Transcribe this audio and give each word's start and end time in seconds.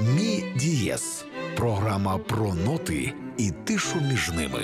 Мі 0.00 0.44
Дієс 0.56 1.24
програма 1.56 2.18
про 2.18 2.54
ноти 2.54 3.12
і 3.38 3.50
тишу 3.64 4.00
між 4.10 4.32
ними. 4.32 4.60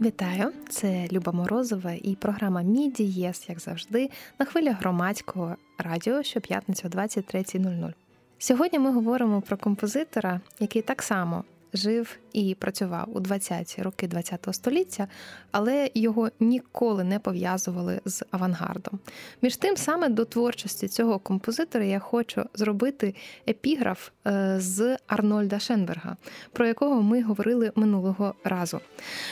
Вітаю, 0.00 0.52
це 0.68 1.08
Люба 1.12 1.32
Морозова 1.32 1.92
і 1.92 2.14
програма 2.14 2.62
Мі 2.62 2.90
Дієс, 2.90 3.48
як 3.48 3.60
завжди, 3.60 4.10
на 4.38 4.46
хвилях 4.46 4.80
громадського 4.80 5.56
радіо 5.78 6.22
щоп'ятницю 6.22 6.88
о 6.94 6.96
23.00. 6.96 7.92
Сьогодні 8.38 8.78
ми 8.78 8.92
говоримо 8.92 9.40
про 9.40 9.56
композитора, 9.56 10.40
який 10.58 10.82
так 10.82 11.02
само 11.02 11.44
жив 11.74 12.18
і 12.32 12.54
працював 12.54 13.08
у 13.16 13.20
20-ті 13.20 13.82
роки 13.82 14.08
ХХ 14.08 14.54
століття, 14.54 15.08
але 15.50 15.90
його 15.94 16.30
ніколи 16.40 17.04
не 17.04 17.18
пов'язували 17.18 18.00
з 18.04 18.24
авангардом. 18.30 18.98
Між 19.42 19.56
тим, 19.56 19.76
саме 19.76 20.08
до 20.08 20.24
творчості 20.24 20.88
цього 20.88 21.18
композитора 21.18 21.84
я 21.84 21.98
хочу 21.98 22.44
зробити 22.54 23.14
епіграф 23.48 24.10
е, 24.26 24.54
з 24.60 24.96
Арнольда 25.06 25.58
Шенберга, 25.58 26.16
про 26.52 26.66
якого 26.66 27.02
ми 27.02 27.22
говорили 27.22 27.72
минулого 27.74 28.34
разу. 28.44 28.80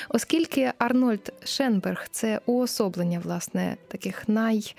Оскільки 0.08 0.72
Арнольд 0.78 1.32
Шенберг 1.44 2.06
це 2.10 2.40
уособлення 2.46 3.18
власне 3.18 3.76
таких 3.88 4.28
най 4.28 4.74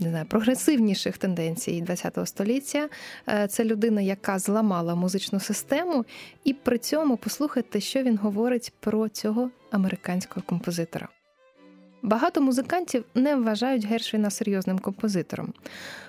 не 0.00 0.08
знаю, 0.10 0.26
прогресивніших 0.26 1.18
тенденцій 1.18 1.84
ХХ 1.88 2.26
століття. 2.26 2.88
Е, 3.28 3.46
це 3.46 3.64
людина, 3.64 4.00
яка 4.00 4.38
зламала 4.38 4.94
музичну 4.94 5.40
систему, 5.40 6.04
і 6.44 6.54
при 6.54 6.78
цьому 6.78 7.16
послухайте, 7.16 7.80
що 7.80 8.02
він 8.02 8.16
говорить 8.16 8.72
про 8.80 9.08
цього 9.08 9.50
американського 9.70 10.42
композитора. 10.46 11.08
Багато 12.02 12.40
музикантів 12.40 13.04
не 13.14 13.36
вважають 13.36 13.84
Гершвіна 13.84 14.30
серйозним 14.30 14.78
композитором. 14.78 15.52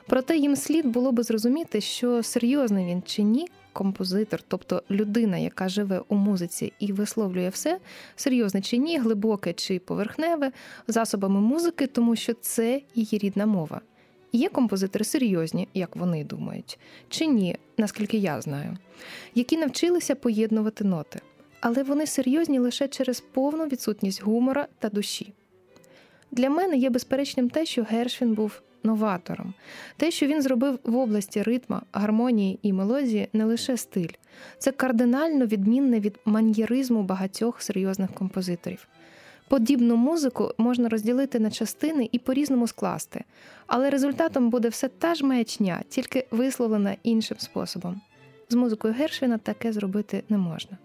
Проте 0.07 0.37
їм 0.37 0.55
слід 0.55 0.85
було 0.85 1.11
би 1.11 1.23
зрозуміти, 1.23 1.81
що 1.81 2.23
серйозний 2.23 2.85
він 2.85 3.01
чи 3.05 3.23
ні, 3.23 3.47
композитор, 3.73 4.41
тобто 4.47 4.83
людина, 4.91 5.37
яка 5.37 5.69
живе 5.69 6.01
у 6.07 6.15
музиці 6.15 6.73
і 6.79 6.91
висловлює 6.91 7.49
все, 7.49 7.79
серйозне 8.15 8.61
чи 8.61 8.77
ні, 8.77 8.97
глибоке 8.97 9.53
чи 9.53 9.79
поверхневе, 9.79 10.51
засобами 10.87 11.39
музики, 11.41 11.87
тому 11.87 12.15
що 12.15 12.33
це 12.33 12.81
її 12.95 13.17
рідна 13.17 13.45
мова. 13.45 13.81
Є 14.31 14.49
композитори 14.49 15.05
серйозні, 15.05 15.67
як 15.73 15.95
вони 15.95 16.23
думають, 16.23 16.79
чи 17.09 17.25
ні, 17.25 17.55
наскільки 17.77 18.17
я 18.17 18.41
знаю, 18.41 18.77
які 19.35 19.57
навчилися 19.57 20.15
поєднувати 20.15 20.83
ноти, 20.83 21.21
але 21.61 21.83
вони 21.83 22.07
серйозні 22.07 22.59
лише 22.59 22.87
через 22.87 23.19
повну 23.19 23.65
відсутність 23.65 24.23
гумора 24.23 24.67
та 24.79 24.89
душі. 24.89 25.33
Для 26.31 26.49
мене 26.49 26.77
є 26.77 26.89
безперечним 26.89 27.49
те, 27.49 27.65
що 27.65 27.83
Гершвін 27.83 28.33
був 28.33 28.61
новатором. 28.83 29.53
Те, 29.97 30.11
що 30.11 30.27
він 30.27 30.41
зробив 30.41 30.79
в 30.83 30.97
області 30.97 31.41
ритма, 31.41 31.81
гармонії 31.93 32.59
і 32.61 32.73
мелодії, 32.73 33.27
не 33.33 33.45
лише 33.45 33.77
стиль, 33.77 34.09
це 34.57 34.71
кардинально 34.71 35.45
відмінне 35.45 35.99
від 35.99 36.19
маньєризму 36.25 37.03
багатьох 37.03 37.61
серйозних 37.61 38.13
композиторів. 38.13 38.87
Подібну 39.47 39.95
музику 39.95 40.51
можна 40.57 40.89
розділити 40.89 41.39
на 41.39 41.51
частини 41.51 42.09
і 42.11 42.19
по-різному 42.19 42.67
скласти, 42.67 43.23
але 43.67 43.89
результатом 43.89 44.49
буде 44.49 44.69
все 44.69 44.87
та 44.87 45.15
ж 45.15 45.25
маячня, 45.25 45.81
тільки 45.89 46.27
висловлена 46.31 46.95
іншим 47.03 47.37
способом. 47.39 48.01
З 48.49 48.55
музикою 48.55 48.93
Гершвіна 48.93 49.37
таке 49.37 49.73
зробити 49.73 50.23
не 50.29 50.37
можна. 50.37 50.77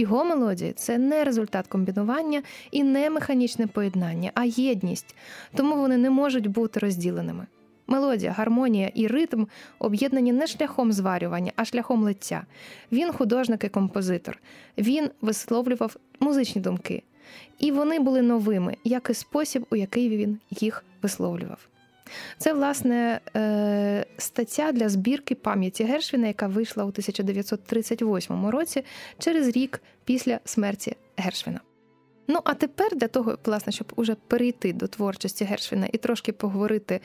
Його 0.00 0.24
мелодії 0.24 0.72
це 0.72 0.98
не 0.98 1.24
результат 1.24 1.66
комбінування 1.66 2.42
і 2.70 2.82
не 2.82 3.10
механічне 3.10 3.66
поєднання, 3.66 4.30
а 4.34 4.44
єдність, 4.44 5.14
тому 5.54 5.76
вони 5.76 5.96
не 5.96 6.10
можуть 6.10 6.46
бути 6.46 6.80
розділеними. 6.80 7.46
Мелодія, 7.86 8.32
гармонія 8.32 8.90
і 8.94 9.06
ритм 9.06 9.44
об'єднані 9.78 10.32
не 10.32 10.46
шляхом 10.46 10.92
зварювання, 10.92 11.52
а 11.56 11.64
шляхом 11.64 12.02
лиття. 12.02 12.46
Він 12.92 13.12
художник 13.12 13.64
і 13.64 13.68
композитор. 13.68 14.38
Він 14.78 15.10
висловлював 15.20 15.96
музичні 16.20 16.62
думки. 16.62 17.02
І 17.58 17.72
вони 17.72 17.98
були 17.98 18.22
новими, 18.22 18.76
як 18.84 19.10
і 19.10 19.14
спосіб, 19.14 19.66
у 19.70 19.76
який 19.76 20.08
він 20.08 20.38
їх 20.50 20.84
висловлював. 21.02 21.69
Це, 22.38 22.52
власне, 22.52 23.20
е, 23.36 24.06
стаття 24.18 24.72
для 24.72 24.88
збірки 24.88 25.34
пам'яті 25.34 25.84
Гершвіна, 25.84 26.26
яка 26.26 26.46
вийшла 26.46 26.84
у 26.84 26.88
1938 26.88 28.50
році 28.50 28.84
через 29.18 29.48
рік 29.48 29.82
після 30.04 30.40
смерті 30.44 30.96
Гершвіна. 31.16 31.60
Ну, 32.32 32.40
а 32.44 32.54
тепер 32.54 32.96
для 32.96 33.08
того, 33.08 33.38
власне, 33.44 33.72
щоб 33.72 33.92
уже 33.96 34.14
перейти 34.14 34.72
до 34.72 34.86
творчості 34.86 35.44
Гершвіна 35.44 35.88
і 35.92 35.98
трошки 35.98 36.32
поговорити 36.32 37.00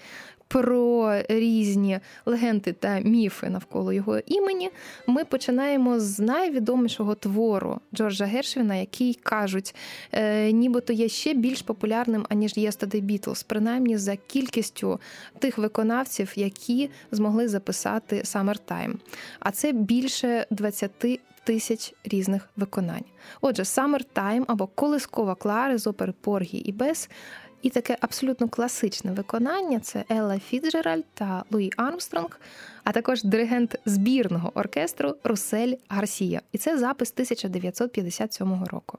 про 0.48 1.14
різні 1.30 2.00
легенди 2.26 2.74
та 2.74 3.00
міфи 3.00 3.50
навколо 3.50 3.94
його 3.94 4.20
імені, 4.26 4.70
ми 5.08 5.26
починаємо 5.26 6.00
з 6.00 6.20
найвідомішого 6.20 7.16
твору 7.16 7.80
Джорджа 7.96 8.26
Гершвіна, 8.26 8.76
який 8.76 9.14
кажуть, 9.14 9.76
е, 10.12 10.52
нібито 10.52 10.94
є 10.94 11.10
ще 11.10 11.34
більш 11.34 11.62
популярним 11.62 12.26
аніж 12.30 12.52
Yesterday 12.52 13.02
Beatles, 13.02 13.46
принаймні 13.48 13.98
за 13.98 14.16
кількістю 14.16 15.00
тих 15.40 15.58
виконавців, 15.58 16.34
які 16.36 16.90
змогли 17.12 17.48
записати 17.48 18.16
Summertime. 18.16 18.94
А 19.40 19.52
це 19.52 19.72
більше 19.72 20.46
20 20.50 21.20
тисяч 21.46 21.94
різних 22.04 22.50
виконань. 22.56 23.04
Отже, 23.42 23.64
Summertime 23.64 24.44
або 24.48 24.68
Колискова 24.68 25.36
Клари 25.36 25.78
з 25.78 25.88
опери 25.88 26.14
Поргі 26.22 26.58
і 26.58 26.72
Бес. 26.72 27.10
І 27.66 27.70
таке 27.70 27.98
абсолютно 28.02 28.50
класичне 28.50 29.12
виконання 29.12 29.80
це 29.80 30.04
Елла 30.10 30.40
Фіцджеральд 30.40 31.06
та 31.14 31.44
Луї 31.52 31.72
Армстронг, 31.78 32.40
а 32.84 32.92
також 32.92 33.24
диригент 33.24 33.76
збірного 33.86 34.52
оркестру 34.56 35.16
Русель 35.24 35.74
Гарсія. 35.90 36.42
І 36.52 36.58
це 36.58 36.78
запис 36.78 37.12
1957 37.12 38.66
року. 38.66 38.98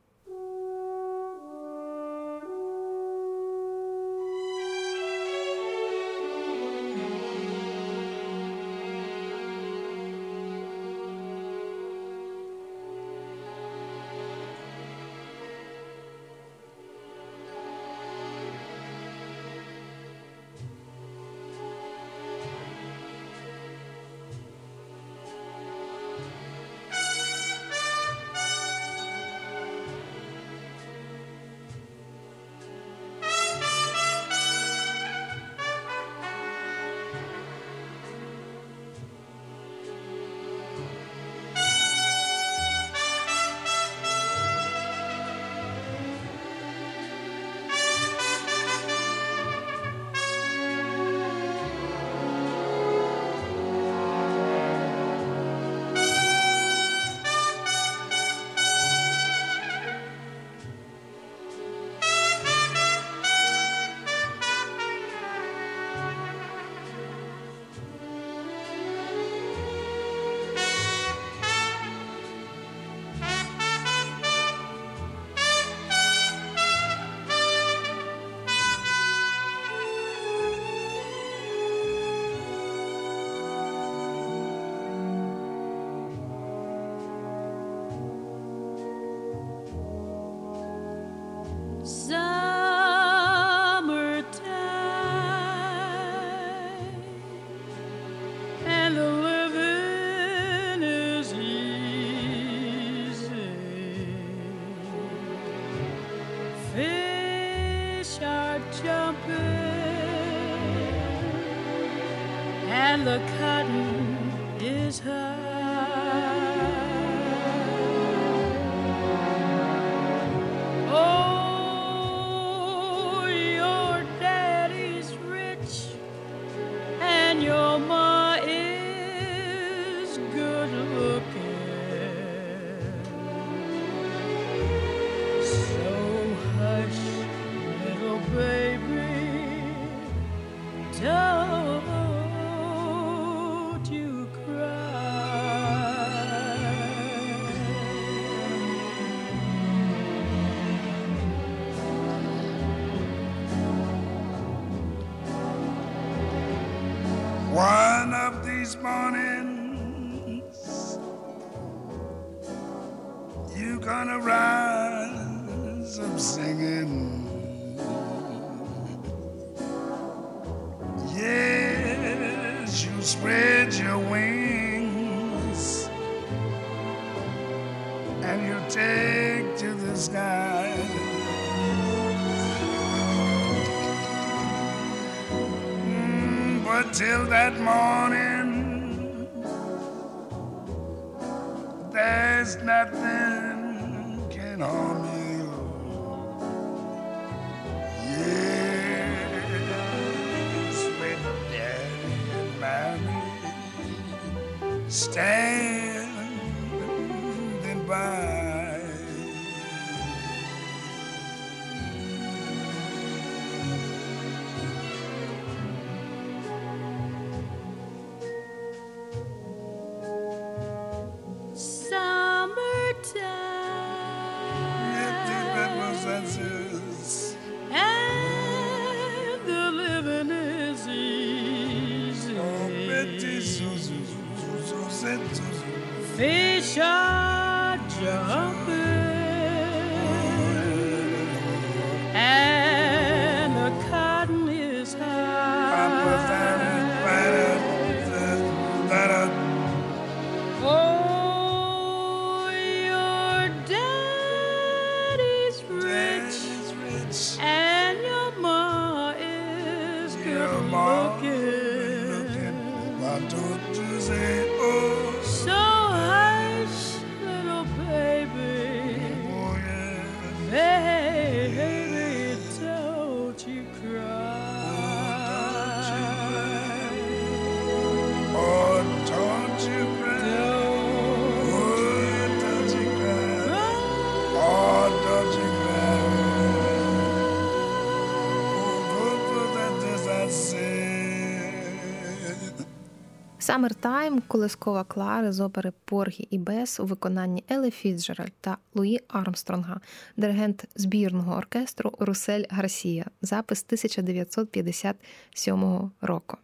Summertime– 293.46 294.20
колискова 294.28 294.84
Клари 294.84 295.32
з 295.32 295.40
опери 295.40 295.72
Поргі 295.84 296.28
і 296.30 296.38
Бес 296.38 296.80
у 296.80 296.84
виконанні 296.84 297.44
Елли 297.48 297.70
Фіцджеральд 297.70 298.32
та 298.40 298.58
Луї 298.74 299.00
Армстронга, 299.08 299.80
диригент 300.16 300.64
збірного 300.76 301.36
оркестру 301.36 301.92
Русель 301.98 302.44
Гарсія, 302.50 303.04
запис 303.22 303.64
1957 303.66 305.90
року. 306.00 306.36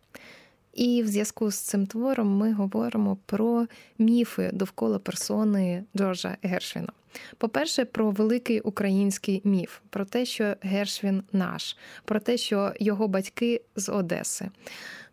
І 0.74 1.02
в 1.02 1.06
зв'язку 1.06 1.50
з 1.50 1.58
цим 1.58 1.86
твором 1.86 2.36
ми 2.36 2.52
говоримо 2.52 3.18
про 3.26 3.66
міфи 3.98 4.50
довкола 4.52 4.98
персони 4.98 5.84
Джорджа 5.96 6.36
Гершвіна. 6.42 6.92
По-перше, 7.38 7.84
про 7.84 8.10
великий 8.10 8.60
український 8.60 9.40
міф, 9.44 9.78
про 9.90 10.04
те, 10.04 10.24
що 10.24 10.56
Гершвін 10.60 11.22
наш, 11.32 11.76
про 12.04 12.20
те, 12.20 12.36
що 12.36 12.72
його 12.80 13.08
батьки 13.08 13.62
з 13.76 13.92
Одеси. 13.92 14.50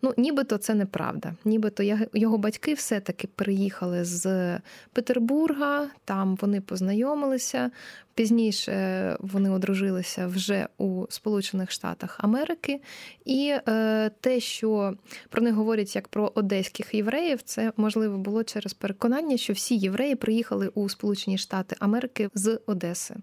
Ну, 0.02 0.14
нібито 0.18 0.58
це 0.58 0.74
неправда. 0.74 1.34
Нібито 1.46 1.84
його 2.14 2.38
батьки 2.38 2.74
все-таки 2.74 3.28
переїхали 3.28 4.06
з 4.06 4.58
Петербурга, 4.94 5.88
там 6.06 6.38
вони 6.42 6.62
познайомилися. 6.62 7.72
Пізніше 8.14 9.18
вони 9.20 9.50
одружилися 9.50 10.28
вже 10.28 10.68
у 10.78 11.06
Сполучених 11.10 11.72
Штатах 11.72 12.18
Америки. 12.20 12.82
І 13.26 13.56
е, 13.68 14.12
те, 14.22 14.40
що 14.40 14.94
про 15.30 15.42
них 15.42 15.54
говорять 15.54 15.96
як 15.96 16.08
про 16.08 16.32
одеських 16.36 16.94
євреїв, 16.94 17.42
це 17.42 17.74
можливо 17.78 18.18
було 18.18 18.44
через 18.44 18.74
переконання, 18.74 19.38
що 19.38 19.54
всі 19.54 19.76
євреї 19.76 20.16
приїхали 20.16 20.68
у 20.68 20.90
Сполучені 20.90 21.38
Штати 21.38 21.76
Америки 21.80 22.30
з 22.34 22.60
Одеси. 22.66 23.16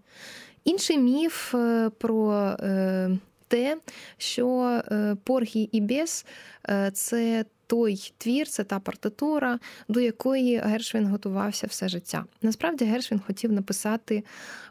Інший 0.65 0.99
міф 0.99 1.55
е, 1.55 1.91
про 1.99 2.33
е, 2.61 3.19
те, 3.49 3.77
що 4.19 4.83
Порхій 5.25 5.37
Поргі 5.37 5.69
і 5.73 5.81
Бес 5.81 6.27
е, 6.69 6.91
це 6.95 7.45
той 7.67 8.13
твір, 8.19 8.49
це 8.49 8.65
та 8.65 8.79
партитура, 8.79 9.59
до 9.89 10.01
якої 10.01 10.59
Гершвін 10.59 11.07
готувався 11.07 11.67
все 11.67 11.89
життя. 11.89 12.25
Насправді 12.43 12.85
Гершвін 12.85 13.21
хотів 13.27 13.53
написати 13.53 14.25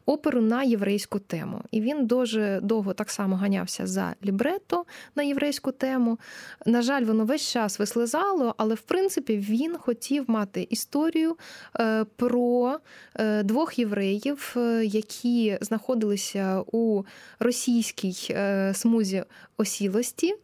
оперу 0.05 0.41
на 0.41 0.63
єврейську 0.63 1.19
тему, 1.19 1.61
і 1.71 1.81
він 1.81 2.05
дуже 2.05 2.59
довго 2.63 2.93
так 2.93 3.09
само 3.09 3.35
ганявся 3.35 3.87
за 3.87 4.15
лібретто 4.25 4.85
на 5.15 5.23
єврейську 5.23 5.71
тему. 5.71 6.19
На 6.65 6.81
жаль, 6.81 7.03
воно 7.03 7.25
весь 7.25 7.51
час 7.51 7.79
вислизало, 7.79 8.55
але 8.57 8.75
в 8.75 8.81
принципі 8.81 9.37
він 9.37 9.77
хотів 9.77 10.25
мати 10.27 10.67
історію 10.69 11.37
е, 11.79 12.05
про 12.15 12.79
е, 13.15 13.43
двох 13.43 13.79
євреїв, 13.79 14.53
е, 14.57 14.85
які 14.85 15.57
знаходилися 15.61 16.63
у 16.71 17.03
російській 17.39 18.35
смузі 18.73 19.23
осілості. 19.57 20.35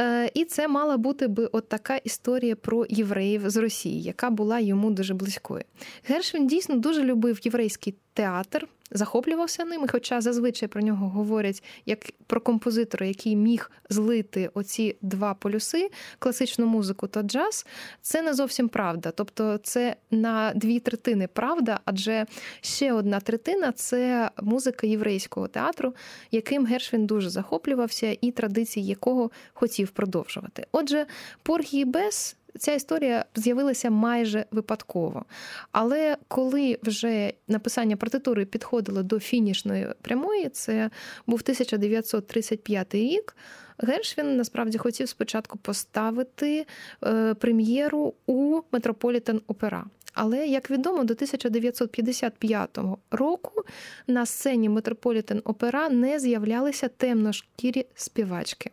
Е, 0.00 0.30
І 0.34 0.44
це 0.44 0.68
мала 0.68 0.96
бути 0.96 1.28
би 1.28 1.46
от 1.52 1.68
така 1.68 1.96
історія 1.96 2.56
про 2.56 2.86
євреїв 2.88 3.50
з 3.50 3.56
Росії, 3.56 4.02
яка 4.02 4.30
була 4.30 4.58
йому 4.58 4.90
дуже 4.90 5.14
близькою. 5.14 5.64
Гершвін 6.04 6.46
дійсно 6.46 6.76
дуже 6.76 7.02
любив 7.02 7.38
єврейський 7.42 7.94
театр. 8.14 8.68
Захоплювався 8.90 9.64
ним, 9.64 9.84
і 9.84 9.88
хоча 9.88 10.20
зазвичай 10.20 10.68
про 10.68 10.80
нього 10.82 11.08
говорять 11.08 11.62
як 11.86 11.98
про 12.26 12.40
композитора, 12.40 13.06
який 13.06 13.36
міг 13.36 13.70
злити 13.90 14.50
оці 14.54 14.96
два 15.02 15.34
полюси 15.34 15.90
класичну 16.18 16.66
музику 16.66 17.06
та 17.06 17.22
джаз, 17.22 17.66
це 18.02 18.22
не 18.22 18.34
зовсім 18.34 18.68
правда. 18.68 19.10
Тобто, 19.10 19.58
це 19.58 19.96
на 20.10 20.52
дві 20.54 20.80
третини 20.80 21.28
правда, 21.32 21.80
адже 21.84 22.26
ще 22.60 22.92
одна 22.92 23.20
третина 23.20 23.72
це 23.72 24.30
музика 24.42 24.86
єврейського 24.86 25.48
театру, 25.48 25.94
яким 26.30 26.66
Гершвін 26.66 27.06
дуже 27.06 27.30
захоплювався, 27.30 28.16
і 28.20 28.30
традиції 28.30 28.86
якого 28.86 29.30
хотів 29.54 29.90
продовжувати. 29.90 30.66
Отже, 30.72 31.06
Поргі 31.42 31.78
і 31.78 31.84
Бес 31.84 32.36
ця 32.58 32.72
історія 32.72 33.24
з'явилася 33.34 33.90
майже 33.90 34.44
випадково. 34.50 35.24
Але 35.72 36.16
коли 36.28 36.78
вже 36.82 37.32
написання 37.48 37.96
партитури 37.96 38.44
підходило 38.44 39.02
до 39.02 39.20
фінішної 39.20 39.88
прямої, 40.02 40.48
це 40.48 40.90
був 41.26 41.40
1935 41.42 42.94
рік. 42.94 43.36
Гершвін 43.78 44.36
насправді 44.36 44.78
хотів 44.78 45.08
спочатку 45.08 45.58
поставити 45.58 46.66
е, 47.04 47.34
прем'єру 47.34 48.14
у 48.26 48.60
Метрополітен 48.72 49.40
Опера. 49.46 49.84
Але, 50.14 50.46
як 50.46 50.70
відомо, 50.70 51.04
до 51.04 51.14
1955 51.14 52.78
року 53.10 53.64
на 54.06 54.26
сцені 54.26 54.68
Метрополітен 54.68 55.42
Опера 55.44 55.88
не 55.88 56.20
з'являлися 56.20 56.88
темношкірі 56.88 57.86
співачки. 57.94 58.70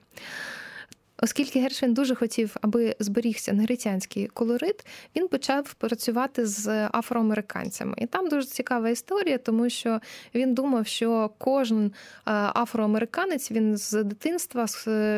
Оскільки 1.23 1.59
Гершвін 1.59 1.93
дуже 1.93 2.15
хотів, 2.15 2.55
аби 2.61 2.95
зберігся 2.99 3.53
негритянський 3.53 4.27
колорит, 4.27 4.85
він 5.15 5.27
почав 5.27 5.73
працювати 5.73 6.45
з 6.45 6.89
афроамериканцями. 6.93 7.93
І 7.97 8.05
там 8.05 8.29
дуже 8.29 8.47
цікава 8.47 8.89
історія, 8.89 9.37
тому 9.37 9.69
що 9.69 9.99
він 10.35 10.53
думав, 10.53 10.87
що 10.87 11.31
кожен 11.37 11.85
е, 11.85 11.91
афроамериканець 12.33 13.51
він 13.51 13.77
з 13.77 14.03
дитинства 14.03 14.65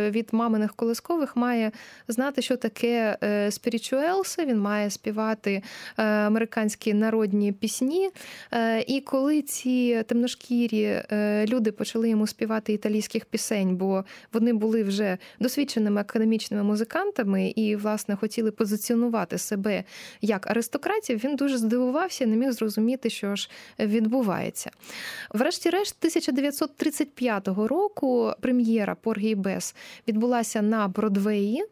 від 0.10 0.30
маминих 0.32 0.74
колискових 0.74 1.36
має 1.36 1.72
знати, 2.08 2.42
що 2.42 2.58
таке 2.58 3.18
спірічуелси, 3.52 4.46
він 4.46 4.60
має 4.60 4.90
співати 4.90 5.64
е, 5.98 6.04
американські 6.04 6.94
народні 6.94 7.52
пісні. 7.52 8.10
Е, 8.52 8.84
і 8.88 9.02
коли 9.02 9.42
ці 9.42 10.04
темношкірі 10.08 11.02
люди 11.48 11.72
почали 11.72 12.10
йому 12.10 12.28
співати 12.28 12.74
італійських 12.74 13.26
пісень, 13.26 13.76
бо 13.76 14.06
вони 14.34 14.54
були 14.54 14.84
вже 14.84 15.18
досвідченими 15.40 15.93
академічними 16.00 16.64
музикантами 16.64 17.54
і, 17.56 17.76
власне, 17.76 18.16
хотіли 18.16 18.52
позиціонувати 18.52 19.38
себе 19.38 19.84
як 20.22 20.52
аристократів, 20.52 21.24
він 21.24 21.36
дуже 21.36 21.58
здивувався, 21.58 22.24
і 22.24 22.28
не 22.28 22.36
міг 22.36 22.52
зрозуміти, 22.52 23.10
що 23.10 23.36
ж 23.36 23.50
відбувається. 23.80 24.72
Врешті-решт, 25.34 25.96
1935 26.00 27.48
року 27.48 28.34
прем'єра 28.40 28.96
Поргій 28.96 29.36
Бес 29.36 29.76
відбулася 30.08 30.62
на 30.62 30.88
Бродвеї 30.88 31.66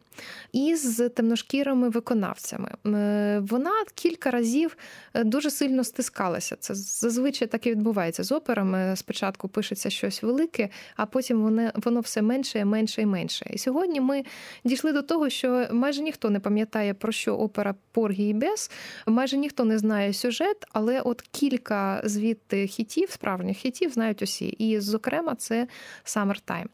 із 0.52 1.04
темношкірими 1.16 1.90
виконавцями. 1.90 2.72
Е, 2.86 3.40
вона 3.40 3.72
кілька 3.96 4.32
разів 4.32 4.78
е, 5.14 5.24
дуже 5.24 5.52
сильно 5.52 5.84
стискалася. 5.84 6.56
Це 6.60 6.76
зазвичай 6.76 7.48
так 7.48 7.68
і 7.68 7.72
відбувається 7.72 8.24
з 8.24 8.32
операми. 8.32 8.96
Спочатку 8.96 9.48
пишеться 9.48 9.90
щось 9.90 10.24
велике, 10.24 10.70
а 10.96 11.06
потім 11.06 11.42
воно, 11.42 11.72
воно 11.76 12.00
все 12.00 12.22
менше, 12.22 12.66
менше 12.66 13.02
і 13.02 13.06
менше. 13.06 13.46
І 13.54 13.58
сьогодні 13.58 14.02
ми 14.02 14.24
дійшли 14.64 14.94
до 14.94 15.02
того, 15.02 15.30
що 15.30 15.68
майже 15.72 16.02
ніхто 16.02 16.30
не 16.30 16.40
пам'ятає 16.40 16.94
про 16.94 17.12
що 17.12 17.36
опера 17.36 17.76
Поргі 17.92 18.30
і 18.30 18.34
Бес, 18.34 18.72
майже 19.06 19.38
ніхто 19.38 19.66
не 19.66 19.78
знає 19.78 20.14
сюжет, 20.14 20.66
але 20.74 21.02
от 21.02 21.22
кілька 21.22 22.02
звідти 22.04 22.68
хітів, 22.68 23.12
справжніх 23.12 23.58
хітів, 23.58 23.92
знають 23.92 24.22
усі. 24.22 24.46
І, 24.46 24.80
зокрема, 24.80 25.36
це 25.36 25.68
Summertime. 26.06 26.66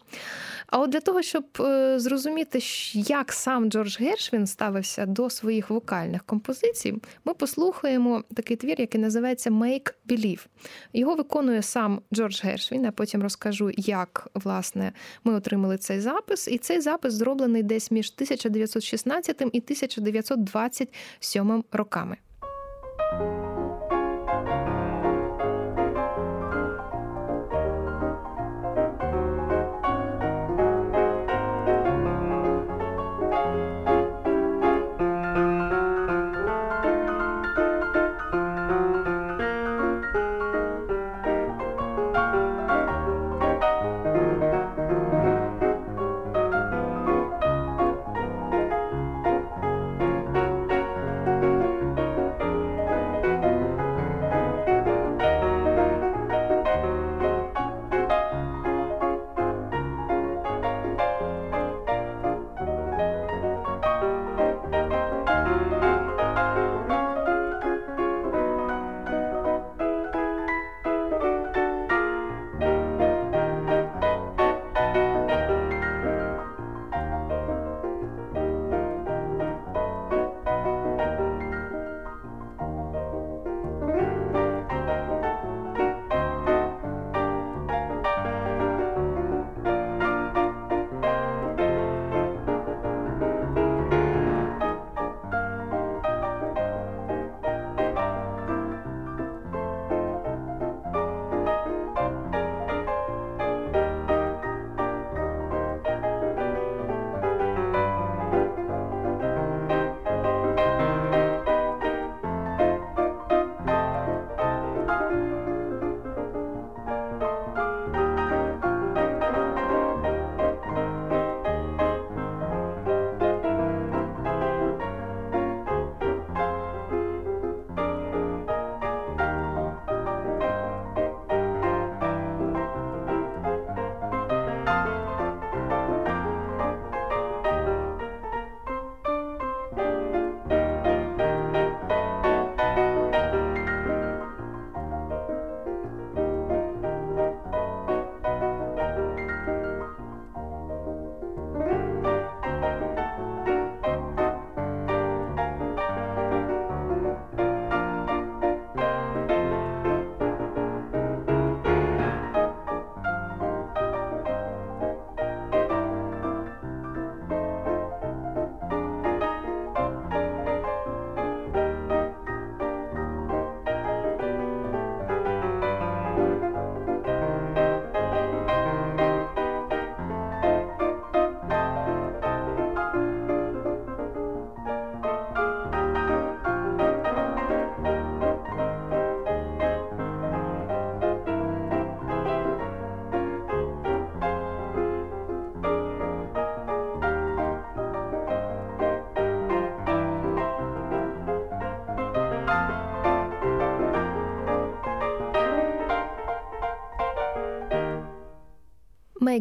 А 0.68 0.80
от 0.80 0.90
для 0.90 1.00
того, 1.00 1.22
щоб 1.22 1.46
е, 1.60 2.00
зрозуміти, 2.00 2.60
як 2.94 3.27
сам 3.34 3.70
Джордж 3.70 4.00
Гершвін 4.00 4.48
ставився 4.48 5.06
до 5.06 5.30
своїх 5.30 5.70
вокальних 5.70 6.24
композицій, 6.24 6.96
ми 7.26 7.34
послухаємо 7.34 8.24
такий 8.36 8.58
твір, 8.58 8.82
який 8.82 9.02
називається 9.02 9.50
Make 9.50 9.94
Believe. 10.10 10.46
Його 10.94 11.16
виконує 11.16 11.62
сам 11.62 12.02
Джордж 12.14 12.44
Гершвін. 12.44 12.84
Я 12.84 12.92
потім 12.92 13.24
розкажу, 13.24 13.72
як 13.78 14.28
власне 14.34 14.94
ми 15.24 15.34
отримали 15.34 15.78
цей 15.78 16.00
запис. 16.00 16.48
І 16.48 16.58
цей 16.58 16.82
запис 16.82 17.14
зроблений 17.14 17.64
десь 17.64 17.92
між 17.92 18.12
1916 18.16 19.42
і 19.42 19.46
1927 19.46 21.64
роками. 21.72 22.18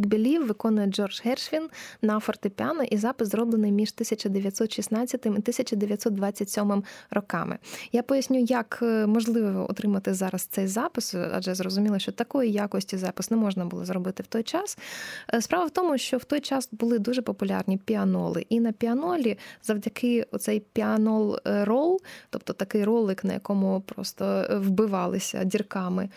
Believe 0.07 0.47
виконує 0.47 0.87
Джордж 0.87 1.21
Гершвін 1.25 1.69
на 2.03 2.21
фортепіано, 2.21 2.83
і 2.83 2.97
запис 2.97 3.29
зроблений 3.29 3.73
між 3.73 3.93
1916 3.95 5.27
і 5.27 5.29
1927 5.29 6.83
роками. 7.11 7.59
Я 7.93 8.03
поясню, 8.03 8.39
як 8.39 8.79
е, 8.83 9.07
можливо 9.07 9.71
отримати 9.71 10.15
зараз 10.15 10.43
цей 10.43 10.67
запис, 10.67 11.15
адже 11.15 11.55
зрозуміло, 11.55 11.99
що 11.99 12.13
такої 12.13 12.53
якості 12.53 12.97
запис 12.97 13.31
не 13.31 13.37
можна 13.37 13.65
було 13.65 13.85
зробити 13.85 14.23
в 14.23 14.27
той 14.27 14.43
час. 14.43 14.79
Е, 15.35 15.43
Справа 15.43 15.65
в 15.65 15.71
тому, 15.71 15.99
що 15.99 16.19
в 16.19 16.25
той 16.25 16.41
час 16.41 16.69
були 16.73 16.99
дуже 16.99 17.23
популярні 17.23 17.77
піаноли, 17.77 18.47
і 18.49 18.61
на 18.61 18.73
піанолі 18.73 19.39
завдяки 19.63 20.27
оцей 20.31 20.63
піанол 20.73 21.39
е, 21.47 21.65
рол, 21.65 22.01
тобто 22.31 22.53
такий 22.53 22.85
ролик, 22.85 23.25
на 23.25 23.33
якому 23.33 23.81
просто 23.81 24.47
вбивалися 24.51 25.45
дірками 25.45 26.09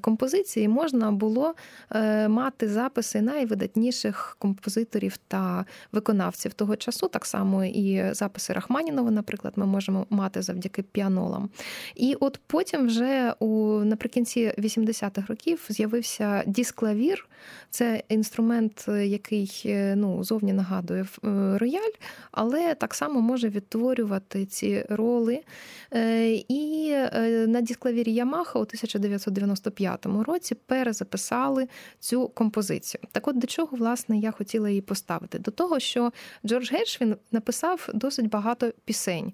композиції, 0.00 0.68
можна 0.68 1.12
було 1.12 1.54
мати 2.28 2.68
записи 2.68 3.15
найвидатніших 3.22 4.36
композиторів 4.38 5.16
та 5.28 5.64
виконавців 5.92 6.54
того 6.54 6.76
часу. 6.76 7.08
Так 7.08 7.26
само 7.26 7.64
і 7.64 8.14
записи 8.14 8.52
Рахманінова, 8.52 9.10
наприклад, 9.10 9.52
ми 9.56 9.66
можемо 9.66 10.06
мати 10.10 10.42
завдяки 10.42 10.82
піанолам. 10.82 11.50
І 11.94 12.16
от 12.20 12.40
потім, 12.46 12.86
вже 12.86 13.34
у 13.38 13.80
наприкінці 13.84 14.52
80-х 14.58 15.26
років, 15.28 15.66
з'явився 15.68 16.42
дисклавір. 16.46 17.28
Це 17.70 18.02
інструмент, 18.08 18.88
який 18.88 19.62
ну, 19.96 20.24
зовні 20.24 20.52
нагадує 20.52 21.02
е, 21.02 21.58
рояль, 21.58 21.96
але 22.30 22.74
так 22.74 22.94
само 22.94 23.20
може 23.20 23.48
відтворювати 23.48 24.46
ці 24.46 24.84
роли. 24.88 25.42
Е, 25.94 26.32
і 26.48 26.90
е, 26.92 27.46
на 27.48 27.60
дисклавірі 27.60 28.12
Ямаха 28.12 28.58
у 28.58 28.62
1995 28.62 30.06
році 30.06 30.54
перезаписали 30.54 31.68
цю 32.00 32.28
композицію. 32.28 33.00
Так 33.12 33.28
от 33.28 33.38
до 33.38 33.46
чого, 33.46 33.76
власне, 33.76 34.18
я 34.18 34.30
хотіла 34.30 34.68
її 34.68 34.80
поставити? 34.80 35.38
До 35.38 35.50
того, 35.50 35.78
що 35.78 36.12
Джордж 36.46 36.72
Гершвін 36.72 37.16
написав 37.32 37.88
досить 37.94 38.28
багато 38.28 38.72
пісень, 38.84 39.32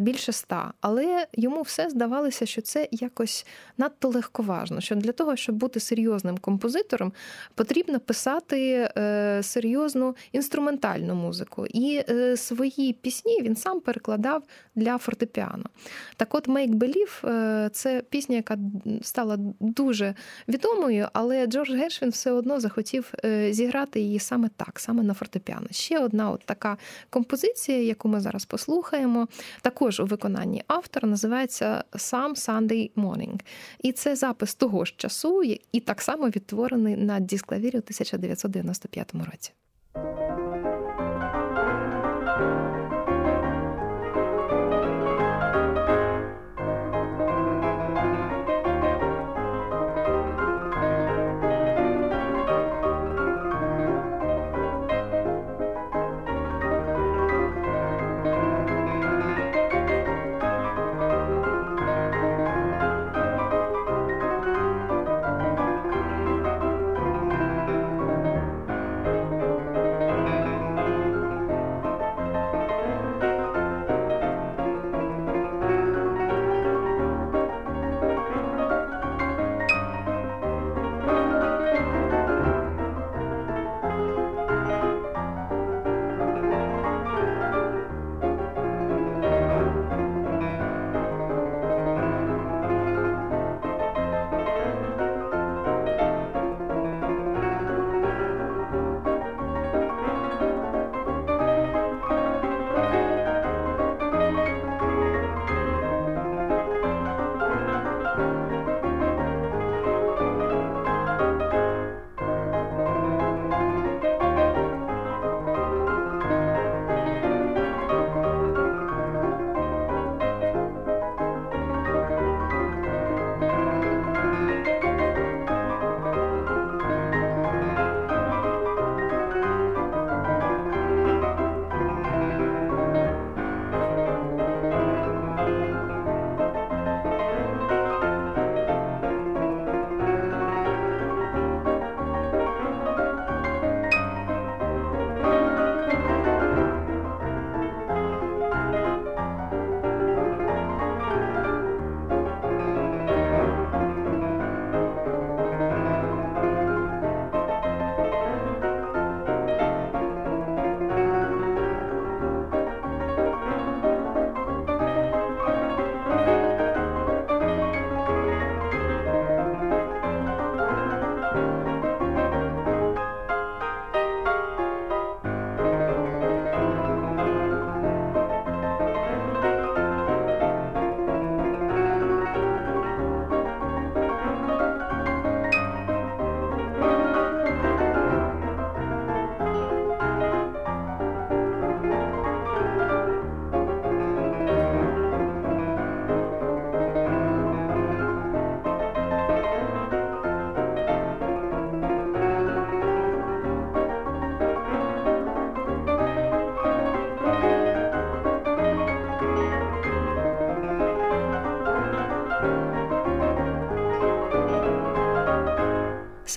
більше 0.00 0.30
ста, 0.30 0.72
але 0.80 1.26
йому 1.32 1.62
все 1.62 1.90
здавалося, 1.90 2.46
що 2.46 2.62
це 2.62 2.88
якось 2.90 3.46
надто 3.78 4.08
легковажно. 4.08 4.80
Що 4.80 4.94
для 4.94 5.12
того, 5.12 5.36
щоб 5.36 5.54
бути 5.54 5.80
серйозним 5.80 6.38
композитором, 6.38 7.12
потрібно 7.54 8.00
писати 8.00 8.90
серйозну 9.42 10.16
інструментальну 10.32 11.14
музику. 11.14 11.66
І 11.66 12.02
свої 12.36 12.92
пісні 12.92 13.42
він 13.42 13.56
сам 13.56 13.80
перекладав 13.80 14.42
для 14.74 14.98
фортепіано. 14.98 15.64
Так 16.16 16.34
от 16.34 16.48
Make 16.48 16.74
Believe– 16.74 17.68
це 17.70 18.02
пісня, 18.10 18.36
яка 18.36 18.58
стала 19.02 19.38
дуже 19.60 20.14
відомою, 20.48 21.08
але 21.12 21.46
Джордж 21.46 21.70
Гершвін 21.70 22.10
все 22.10 22.32
одно 22.32 22.60
захотів 22.60 22.79
зіграти 23.50 24.00
її 24.00 24.18
саме 24.18 24.50
так, 24.56 24.80
саме 24.80 25.02
на 25.02 25.14
фортепіано. 25.14 25.66
Ще 25.70 25.98
одна 25.98 26.30
от 26.30 26.44
така 26.44 26.76
композиція, 27.10 27.82
яку 27.82 28.08
ми 28.08 28.20
зараз 28.20 28.44
послухаємо, 28.44 29.28
також 29.62 30.00
у 30.00 30.04
виконанні 30.04 30.64
автора, 30.66 31.08
називається 31.08 31.84
Some 31.92 32.48
Sunday 32.48 32.90
Morning. 32.96 33.40
І 33.80 33.92
це 33.92 34.16
запис 34.16 34.54
того 34.54 34.84
ж 34.84 34.94
часу, 34.96 35.42
і 35.72 35.80
так 35.80 36.02
само 36.02 36.28
відтворений 36.28 36.96
на 36.96 37.20
дисклавірі 37.20 37.76
у 37.76 37.78
1995 37.78 39.14
році. 39.14 39.52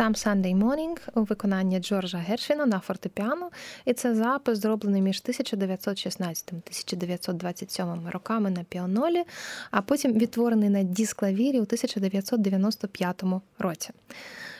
Сам 0.03 0.13
Sunday 0.13 0.57
Morning 0.57 0.97
у 1.13 1.23
виконанні 1.23 1.79
Джорджа 1.79 2.17
Гершвіна 2.17 2.65
на 2.65 2.79
фортепіано, 2.79 3.49
і 3.85 3.93
це 3.93 4.15
запис 4.15 4.59
зроблений 4.59 5.01
між 5.01 5.23
1916-1927 5.23 8.11
роками 8.11 8.49
на 8.49 8.63
піанолі, 8.63 9.23
а 9.71 9.81
потім 9.81 10.13
відтворений 10.13 10.69
на 10.69 10.83
дісклавірі 10.83 11.59
у 11.59 11.61
1995 11.61 13.23
році. 13.59 13.89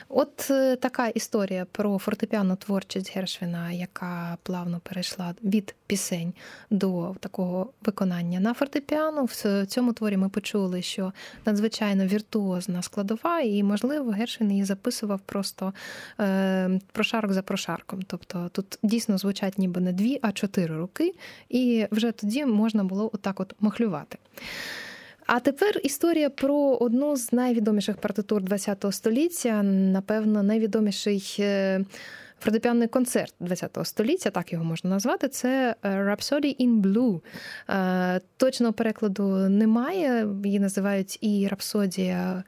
От 0.08 0.50
е, 0.50 0.76
така 0.76 1.08
історія 1.08 1.66
про 1.72 1.98
фортепіану 1.98 2.56
творчість 2.56 3.16
Гершвіна, 3.16 3.72
яка 3.72 4.36
плавно 4.42 4.80
перейшла 4.80 5.34
від 5.44 5.74
пісень 5.86 6.32
до 6.70 7.16
такого 7.20 7.72
виконання 7.84 8.40
на 8.40 8.54
фортепіано. 8.54 9.24
В 9.24 9.66
цьому 9.66 9.92
творі 9.92 10.16
ми 10.16 10.28
почули, 10.28 10.82
що 10.82 11.12
надзвичайно 11.46 12.06
віртуозна 12.06 12.82
складова, 12.82 13.40
і, 13.40 13.62
можливо, 13.62 14.10
Гершвін 14.10 14.50
її 14.50 14.64
записував 14.64 15.20
просто 15.20 15.72
е, 16.20 16.80
прошарок 16.92 17.32
за 17.32 17.42
прошарком. 17.42 18.02
Тобто 18.06 18.48
тут 18.52 18.78
дійсно 18.82 19.18
звучать 19.18 19.58
ніби 19.58 19.80
не 19.80 19.92
дві, 19.92 20.18
а 20.22 20.32
чотири 20.32 20.76
руки, 20.76 21.14
і 21.48 21.86
вже 21.90 22.12
тоді 22.12 22.44
можна 22.44 22.84
було 22.84 23.10
отак 23.12 23.40
от 23.40 23.54
махлювати. 23.60 24.18
А 25.26 25.40
тепер 25.40 25.80
історія 25.82 26.30
про 26.30 26.56
одну 26.56 27.16
з 27.16 27.32
найвідоміших 27.32 27.96
партитур 27.96 28.42
ХХ 28.50 28.92
століття, 28.92 29.62
напевно, 29.62 30.42
найвідоміший 30.42 31.36
е, 31.38 31.84
фортепіанний 32.40 32.88
концерт 32.88 33.34
ХХ 33.40 33.86
століття, 33.86 34.30
так 34.30 34.52
його 34.52 34.64
можна 34.64 34.90
назвати. 34.90 35.28
Це 35.28 35.74
е, 35.82 35.88
Rhapsody 35.88 36.66
in 36.66 36.82
Blue. 36.82 37.20
Е, 37.68 38.20
точного 38.36 38.72
перекладу 38.72 39.48
немає. 39.48 40.28
Її 40.44 40.60
називають 40.60 41.18
і 41.20 41.48
рапсодія 41.50 42.44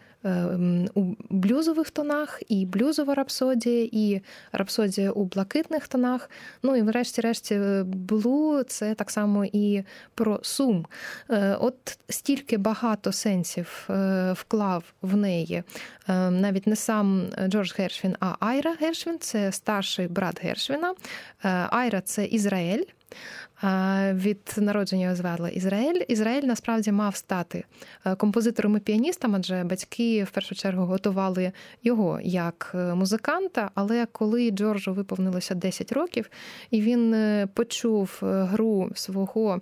у 0.94 1.14
блюзових 1.30 1.90
тонах, 1.90 2.42
і 2.48 2.66
блюзова 2.66 3.14
рапсодія, 3.14 3.88
і 3.92 4.20
рапсодія 4.52 5.10
у 5.10 5.24
блакитних 5.24 5.88
тонах. 5.88 6.30
Ну 6.62 6.76
і 6.76 6.82
врешті-решті, 6.82 7.60
блу 7.84 8.62
це 8.62 8.94
так 8.94 9.10
само 9.10 9.44
і 9.44 9.84
про 10.14 10.40
сум. 10.42 10.86
Е, 11.30 11.56
от 11.60 11.98
стільки 12.08 12.56
багато 12.56 13.12
сенсів 13.12 13.88
е, 13.90 14.32
вклав 14.32 14.84
в 15.02 15.16
неї. 15.16 15.62
Е, 16.08 16.30
навіть 16.30 16.66
не 16.66 16.76
сам 16.76 17.28
Джордж 17.48 17.72
Гершвін, 17.78 18.16
а 18.20 18.34
Айра 18.40 18.74
Гершвін 18.80 19.18
це 19.20 19.52
старший 19.52 20.08
брат 20.08 20.42
Гершвіна. 20.42 20.94
Айра 21.70 22.00
це 22.00 22.24
Ізраїль 22.24 22.84
від 24.12 24.54
народження 24.56 25.14
звали 25.14 25.50
Ізраїль. 25.50 26.02
Ізраїль 26.08 26.42
насправді 26.42 26.92
мав 26.92 27.16
стати 27.16 27.64
е, 28.04 28.14
композитором 28.14 28.76
і 28.76 28.80
піаністом, 28.80 29.34
адже 29.34 29.64
батьки 29.64 30.24
в 30.24 30.30
першу 30.30 30.54
чергу 30.54 30.84
готували 30.84 31.52
його 31.82 32.20
як 32.22 32.72
е, 32.74 32.94
музиканта. 32.94 33.70
Але 33.74 34.06
коли 34.12 34.50
Джорджу 34.50 34.94
виповнилося 34.94 35.54
10 35.54 35.92
років, 35.92 36.30
і 36.70 36.80
він 36.80 37.14
е, 37.14 37.48
почув 37.54 38.18
гру 38.22 38.90
свого 38.94 39.60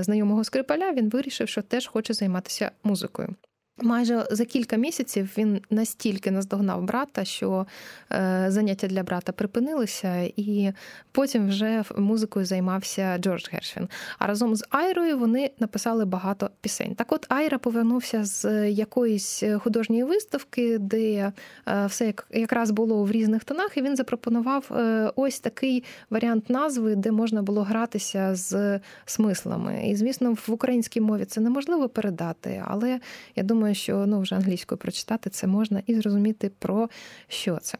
знайомого 0.00 0.44
скрипаля, 0.44 0.92
він 0.92 1.08
вирішив, 1.08 1.48
що 1.48 1.62
теж 1.62 1.86
хоче 1.86 2.14
займатися 2.14 2.70
музикою. 2.84 3.34
Майже 3.82 4.26
за 4.30 4.44
кілька 4.44 4.76
місяців 4.76 5.34
він 5.38 5.60
настільки 5.70 6.30
наздогнав 6.30 6.82
брата, 6.82 7.24
що 7.24 7.66
е, 8.12 8.46
заняття 8.48 8.86
для 8.86 9.02
брата 9.02 9.32
припинилися, 9.32 10.30
і 10.36 10.72
потім 11.12 11.48
вже 11.48 11.84
музикою 11.96 12.46
займався 12.46 13.18
Джордж 13.18 13.48
Гершвін. 13.52 13.88
А 14.18 14.26
разом 14.26 14.56
з 14.56 14.64
Айрою 14.70 15.18
вони 15.18 15.50
написали 15.58 16.04
багато 16.04 16.50
пісень. 16.60 16.94
Так, 16.94 17.12
от 17.12 17.26
Айра 17.28 17.58
повернувся 17.58 18.24
з 18.24 18.70
якоїсь 18.70 19.42
художньої 19.58 20.04
виставки, 20.04 20.78
де 20.78 21.32
е, 21.68 21.86
все 21.86 22.14
якраз 22.30 22.70
було 22.70 23.04
в 23.04 23.10
різних 23.10 23.44
тонах, 23.44 23.76
і 23.76 23.82
він 23.82 23.96
запропонував 23.96 24.70
е, 24.70 25.10
ось 25.16 25.40
такий 25.40 25.84
варіант 26.10 26.50
назви, 26.50 26.94
де 26.94 27.12
можна 27.12 27.42
було 27.42 27.62
гратися 27.62 28.34
з 28.34 28.80
смислами. 29.04 29.88
І 29.88 29.96
звісно, 29.96 30.36
в 30.46 30.52
українській 30.52 31.00
мові 31.00 31.24
це 31.24 31.40
неможливо 31.40 31.88
передати, 31.88 32.62
але 32.66 33.00
я 33.36 33.42
думаю 33.42 33.63
думаю, 33.64 33.74
що 33.74 34.06
ну, 34.06 34.20
вже 34.20 34.34
англійською 34.34 34.78
прочитати 34.78 35.30
це 35.30 35.46
можна 35.46 35.82
і 35.86 35.94
зрозуміти, 35.94 36.50
про 36.58 36.88
що 37.28 37.56
це. 37.56 37.78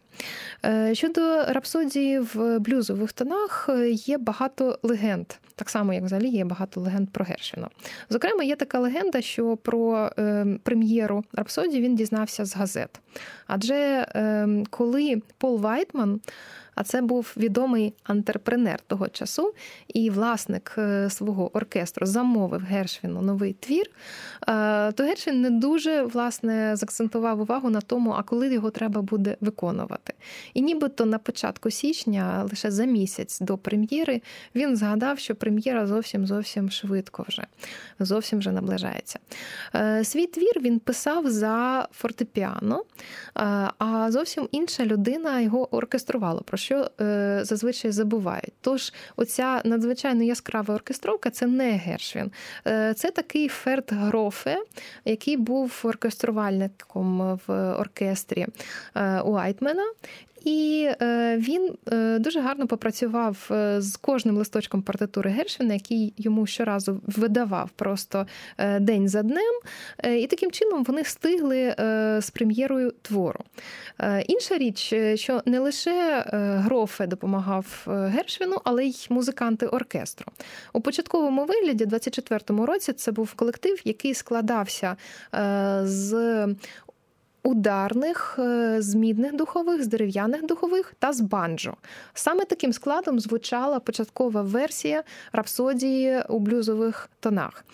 Е, 0.64 0.94
щодо 0.94 1.44
рапсодії 1.44 2.18
в 2.18 2.58
блюзових 2.58 3.12
тонах, 3.12 3.66
е, 3.68 3.90
є 3.90 4.18
багато 4.18 4.78
легенд. 4.82 5.26
Так 5.54 5.70
само, 5.70 5.94
як 5.94 6.04
взагалі 6.04 6.28
є 6.28 6.44
багато 6.44 6.80
легенд 6.80 7.10
про 7.10 7.24
Гершвіна. 7.24 7.68
Зокрема, 8.10 8.44
є 8.44 8.56
така 8.56 8.78
легенда, 8.78 9.20
що 9.20 9.56
про 9.56 10.10
е, 10.18 10.46
прем'єру 10.62 11.24
рапсодії 11.32 11.82
він 11.82 11.94
дізнався 11.94 12.44
з 12.44 12.56
газет. 12.56 13.00
Адже 13.46 14.06
коли 14.70 15.22
Пол 15.38 15.60
Вайтман 15.60 16.20
а 16.74 16.84
це 16.84 17.02
був 17.02 17.32
відомий 17.37 17.94
антрепренер 18.04 18.80
того 18.80 19.08
часу, 19.08 19.54
і 19.88 20.10
власник 20.10 20.74
е, 20.78 21.10
свого 21.10 21.56
оркестру 21.56 22.06
замовив 22.06 22.60
Гершвіну 22.60 23.22
новий 23.22 23.52
твір. 23.52 23.90
Е, 24.48 24.92
то 24.92 25.04
Гершвін 25.04 25.40
не 25.40 25.50
дуже 25.50 26.02
власне 26.02 26.76
закцентував 26.76 27.40
увагу 27.40 27.70
на 27.70 27.80
тому, 27.80 28.10
а 28.10 28.22
коли 28.22 28.54
його 28.54 28.70
треба 28.70 29.02
буде 29.02 29.37
виконувати. 29.40 30.12
І 30.54 30.62
нібито 30.62 31.06
на 31.06 31.18
початку 31.18 31.70
січня, 31.70 32.46
лише 32.50 32.70
за 32.70 32.84
місяць 32.84 33.40
до 33.40 33.58
прем'єри, 33.58 34.22
він 34.54 34.76
згадав, 34.76 35.18
що 35.18 35.34
прем'єра 35.34 35.87
зовсім 35.87 36.26
зовсім 36.26 36.70
швидко 36.70 37.24
вже 37.28 37.46
зовсім 37.98 38.38
вже 38.38 38.52
наближається. 38.52 39.18
Е, 39.74 40.04
свій 40.04 40.26
твір 40.26 40.60
він 40.60 40.78
писав 40.78 41.30
за 41.30 41.88
фортепіано, 41.92 42.84
а 43.78 44.10
зовсім 44.10 44.48
інша 44.52 44.84
людина 44.87 45.40
його 45.40 45.74
оркеструвала. 45.74 46.40
Про 46.40 46.58
що 46.64 46.90
е, 47.00 47.40
зазвичай 47.42 47.90
забувають. 47.90 48.53
Тож, 48.61 48.92
оця 49.16 49.62
надзвичайно 49.64 50.22
яскрава 50.22 50.74
оркестровка 50.74 51.31
це 51.31 51.46
не 51.46 51.70
Гершвін, 51.70 52.31
е, 52.66 52.94
це 52.94 53.11
такий 53.11 53.48
Ферд 53.48 53.92
Грофе, 53.92 54.59
який 55.05 55.37
був 55.37 55.81
оркеструвальником 55.85 57.40
в 57.46 57.72
оркестрі 57.72 58.46
е, 58.94 59.20
Уайтмена. 59.20 59.85
І 60.44 60.90
е, 61.02 61.37
він 61.38 61.76
е, 61.92 62.18
дуже 62.18 62.40
гарно 62.40 62.66
попрацював 62.66 63.48
е, 63.50 63.80
з 63.80 63.96
кожним 63.96 64.37
листочком 64.37 64.83
партитури 64.83 65.30
Гершвіна, 65.30 65.74
який 65.74 66.14
йому 66.16 66.46
щоразу 66.46 67.00
видавав 67.07 67.70
просто 67.70 68.26
день 68.80 69.09
за 69.09 69.22
днем. 69.22 69.61
І 70.18 70.26
таким 70.26 70.50
чином 70.50 70.85
вони 70.85 71.02
встигли 71.02 71.74
з 72.20 72.30
прем'єрою 72.33 72.92
твору. 73.02 73.40
Інша 74.26 74.59
річ, 74.59 74.94
що 75.14 75.42
не 75.46 75.59
лише 75.59 76.24
Грофе 76.64 77.07
допомагав 77.07 77.87
Гершвіну, 77.87 78.57
але 78.64 78.85
й 78.85 79.07
музиканти 79.11 79.66
оркестру. 79.66 80.26
У 80.72 80.80
початковому 80.80 81.44
вигляді, 81.44 81.85
24-му 81.85 82.66
році, 82.66 82.92
це 82.92 83.12
був 83.12 83.35
колектив, 83.35 83.80
який 83.85 84.14
складався 84.14 84.96
з 85.83 86.46
ударних, 87.44 88.37
е, 88.38 88.76
з 88.83 88.94
мідних 88.94 89.37
духових, 89.37 89.83
з 89.83 89.87
дерев'яних 89.87 90.46
духових 90.46 90.94
та 90.98 91.12
з 91.12 91.20
банджо. 91.20 91.74
Саме 92.14 92.44
таким 92.44 92.72
складом 92.72 93.20
звучала 93.20 93.80
початкова 93.80 94.42
версія 94.42 95.02
рапсодії 95.33 96.22
у 96.28 96.38
блюзових 96.38 97.11
тонах. 97.20 97.64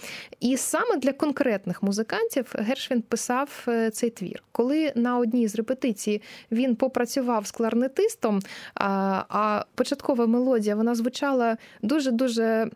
І 0.41 0.57
саме 0.57 0.97
для 0.97 1.13
конкретних 1.13 1.83
музикантів 1.83 2.53
Гершвін 2.55 3.03
писав 3.03 3.65
е, 3.69 3.91
цей 3.91 4.11
твір. 4.11 4.43
Коли 4.53 4.93
на 4.95 5.19
одній 5.19 5.49
з 5.49 5.57
репетицій 5.57 6.23
він 6.53 6.77
попрацював 6.77 7.47
з 7.47 7.51
кларнетистом, 7.51 8.41
а 8.75 9.65
початкова 9.75 10.27
мелодія 10.27 10.77
вона 10.77 10.95
звучала 10.95 11.57
дуже-дуже 11.83 12.71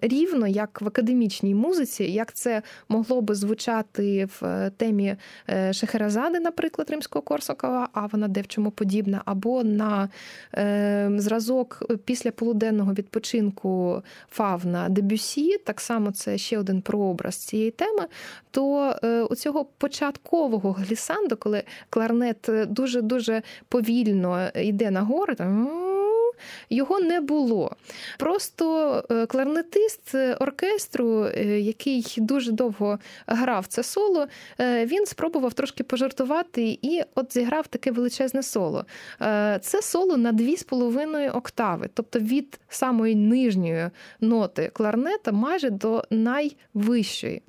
рівно, 0.00 0.46
як 0.46 0.80
в 0.80 0.86
академічній 0.86 1.54
музиці, 1.54 2.04
як 2.04 2.32
це 2.32 2.62
могло 2.88 3.20
би 3.20 3.34
звучати 3.34 4.24
в 4.24 4.44
е, 4.44 4.70
темі 4.76 5.16
Шехерезади, 5.72 6.33
Іліади, 6.34 6.44
наприклад, 6.44 6.90
Римського 6.90 7.22
Корсакова, 7.22 7.88
а 7.92 8.06
вона 8.06 8.28
де 8.28 8.40
в 8.40 8.46
чому 8.46 8.70
подібна, 8.70 9.22
або 9.24 9.64
на 9.64 10.08
е, 10.54 11.10
зразок 11.16 11.82
після 12.04 12.30
полуденного 12.30 12.92
відпочинку 12.92 14.02
Фавна 14.30 14.88
Дебюсі, 14.88 15.58
так 15.58 15.80
само 15.80 16.10
це 16.12 16.38
ще 16.38 16.58
один 16.58 16.82
прообраз 16.82 17.36
цієї 17.36 17.70
теми. 17.70 18.06
То 18.50 18.94
е, 19.02 19.22
у 19.22 19.34
цього 19.34 19.64
початкового 19.78 20.72
глісанду, 20.72 21.36
коли 21.36 21.62
кларнет 21.90 22.50
дуже 22.68 23.02
дуже 23.02 23.42
повільно 23.68 24.48
йде 24.54 24.90
на 24.90 25.02
гори, 25.02 25.34
там 25.34 25.68
його 26.70 27.00
не 27.00 27.20
було. 27.20 27.76
Просто 28.18 29.04
е, 29.10 29.26
кларнетист 29.26 30.14
оркестру, 30.40 31.24
е, 31.24 31.60
який 31.60 32.14
дуже 32.16 32.52
довго 32.52 32.98
грав 33.26 33.66
це 33.66 33.82
соло, 33.82 34.26
е, 34.60 34.86
він 34.86 35.06
спробував 35.06 35.52
трошки 35.52 35.84
пожартувати 35.84 36.78
і 36.82 37.02
от 37.14 37.32
зіграв 37.32 37.66
таке 37.66 37.90
величезне 37.90 38.42
соло. 38.42 38.84
Це 39.60 39.82
соло 39.82 40.16
на 40.16 40.32
2,5 40.32 41.36
октави, 41.36 41.88
тобто 41.94 42.18
від 42.18 42.60
самої 42.68 43.14
нижньої 43.14 43.90
ноти 44.20 44.70
кларнета 44.72 45.32
майже 45.32 45.70
до 45.70 46.04
найвищої. 46.10 47.42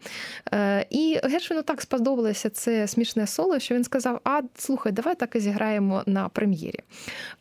І 0.89 1.19
Гершвіну 1.23 1.61
так 1.61 1.81
сподобалося 1.81 2.49
це 2.49 2.87
смішне 2.87 3.27
соло, 3.27 3.59
що 3.59 3.75
він 3.75 3.83
сказав: 3.83 4.19
А 4.23 4.41
слухай, 4.57 4.91
давай 4.91 5.15
так 5.15 5.35
і 5.35 5.39
зіграємо 5.39 6.03
на 6.05 6.29
прем'єрі. 6.29 6.79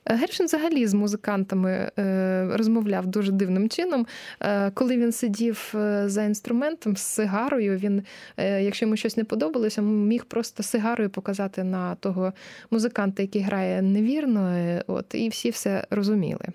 Гершвін 0.04 0.46
взагалі 0.46 0.86
з 0.86 0.94
музика 0.94 1.33
музикантами 1.34 1.90
е, 1.98 2.48
розмовляв 2.52 3.06
дуже 3.06 3.32
дивним 3.32 3.68
чином. 3.68 4.06
Е, 4.40 4.70
коли 4.70 4.96
він 4.96 5.12
сидів 5.12 5.74
за 6.04 6.22
інструментом 6.22 6.96
з 6.96 7.02
сигарою, 7.02 7.76
він, 7.76 8.02
якщо 8.38 8.84
йому 8.84 8.96
щось 8.96 9.16
не 9.16 9.24
подобалося, 9.24 9.82
міг 9.82 10.24
просто 10.24 10.62
сигарою 10.62 11.10
показати 11.10 11.64
на 11.64 11.94
того 11.94 12.32
музиканта, 12.70 13.22
який 13.22 13.42
грає 13.42 13.82
невірно, 13.82 14.54
от, 14.86 15.14
і 15.14 15.28
всі 15.28 15.50
все 15.50 15.86
розуміли. 15.90 16.46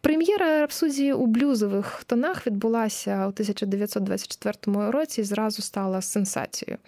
Прем'єра 0.00 0.60
рапсодії 0.60 1.12
у 1.12 1.26
блюзових 1.26 2.04
тонах 2.06 2.46
відбулася 2.46 3.26
у 3.26 3.28
1924 3.28 4.90
році 4.90 5.20
і 5.20 5.24
зразу 5.24 5.62
стала 5.62 6.02
сенсацією. 6.02 6.78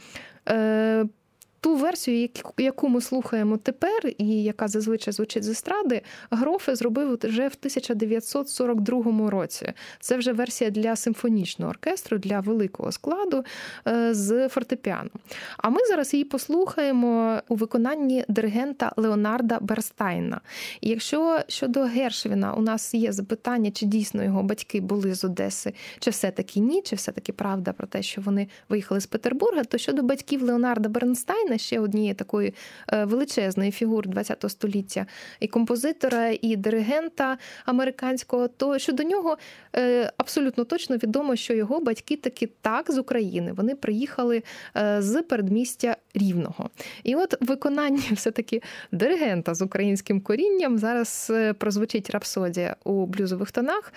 Ту 1.61 1.77
версію, 1.77 2.29
яку 2.59 2.89
ми 2.89 3.01
слухаємо 3.01 3.57
тепер, 3.57 4.13
і 4.19 4.43
яка 4.43 4.69
зазвичай 4.69 5.13
звучить 5.15 5.45
з 5.45 5.49
естради, 5.49 6.03
Грофе 6.31 6.77
зробив 6.77 7.19
вже 7.23 7.43
в 7.43 7.57
1942 7.59 9.31
році. 9.31 9.73
Це 10.01 10.17
вже 10.17 10.33
версія 10.33 10.71
для 10.71 10.97
симфонічного 10.97 11.71
оркестру, 11.71 12.19
для 12.19 12.41
великого 12.41 12.93
складу 12.93 13.45
е, 13.89 14.15
з 14.15 14.49
фортепіано. 14.49 15.11
А 15.57 15.71
ми 15.71 15.79
зараз 15.89 16.15
її 16.15 16.25
послухаємо 16.25 17.43
у 17.49 17.55
виконанні 17.55 18.25
диригента 18.29 18.93
Леонарда 18.97 19.59
Берстайна. 19.61 20.41
Якщо 20.81 21.41
щодо 21.49 21.83
Гершвіна 21.83 22.55
у 22.55 22.61
нас 22.61 22.95
є 22.95 23.13
запитання, 23.13 23.71
чи 23.71 23.87
дійсно 23.87 24.25
його 24.25 24.43
батьки 24.43 24.81
були 24.81 25.15
з 25.15 25.25
Одеси, 25.25 25.73
чи 25.99 26.11
все-таки 26.11 26.61
ні, 26.61 26.83
чи 26.83 26.97
все-таки 26.97 27.33
правда 27.33 27.73
про 27.73 27.87
те, 27.87 28.03
що 28.03 28.21
вони 28.21 28.49
виїхали 28.69 29.01
з 29.01 29.07
Петербурга, 29.07 29.65
то 29.65 29.79
щодо 29.79 30.03
батьків 30.03 30.43
Леонарда 30.43 30.89
Бернстайна, 30.89 31.48
Бернштейна, 31.49 31.59
ще 31.59 31.81
однієї 31.81 32.15
такої 32.15 32.55
е, 32.93 33.05
величезної 33.05 33.71
фігури 33.71 34.25
ХХ 34.25 34.51
століття, 34.51 35.07
і 35.41 35.47
композитора, 35.49 36.31
і 36.43 36.57
диригента 36.57 37.39
американського, 37.65 38.49
то 38.49 38.79
щодо 38.79 39.03
нього 39.03 39.39
е, 39.77 40.13
абсолютно 40.17 40.65
точно 40.65 40.97
відомо, 40.97 41.37
що 41.37 41.55
його 41.55 41.81
батьки 41.81 42.17
таки 42.17 42.49
так 42.61 42.91
з 42.91 42.99
України. 42.99 43.53
Вони 43.53 43.75
приїхали 43.75 44.43
е, 44.77 45.03
з 45.03 45.23
передмістя 45.23 45.97
Рівного. 46.15 46.71
І 47.05 47.15
от 47.15 47.35
виконання 47.41 48.03
все-таки 48.13 48.63
диригента 48.93 49.55
з 49.55 49.63
українським 49.63 50.21
корінням 50.21 50.79
зараз 50.79 51.33
прозвучить 51.59 52.11
рапсодія 52.11 52.77
у 52.85 53.07
блюзових 53.07 53.51
тонах. 53.53 53.93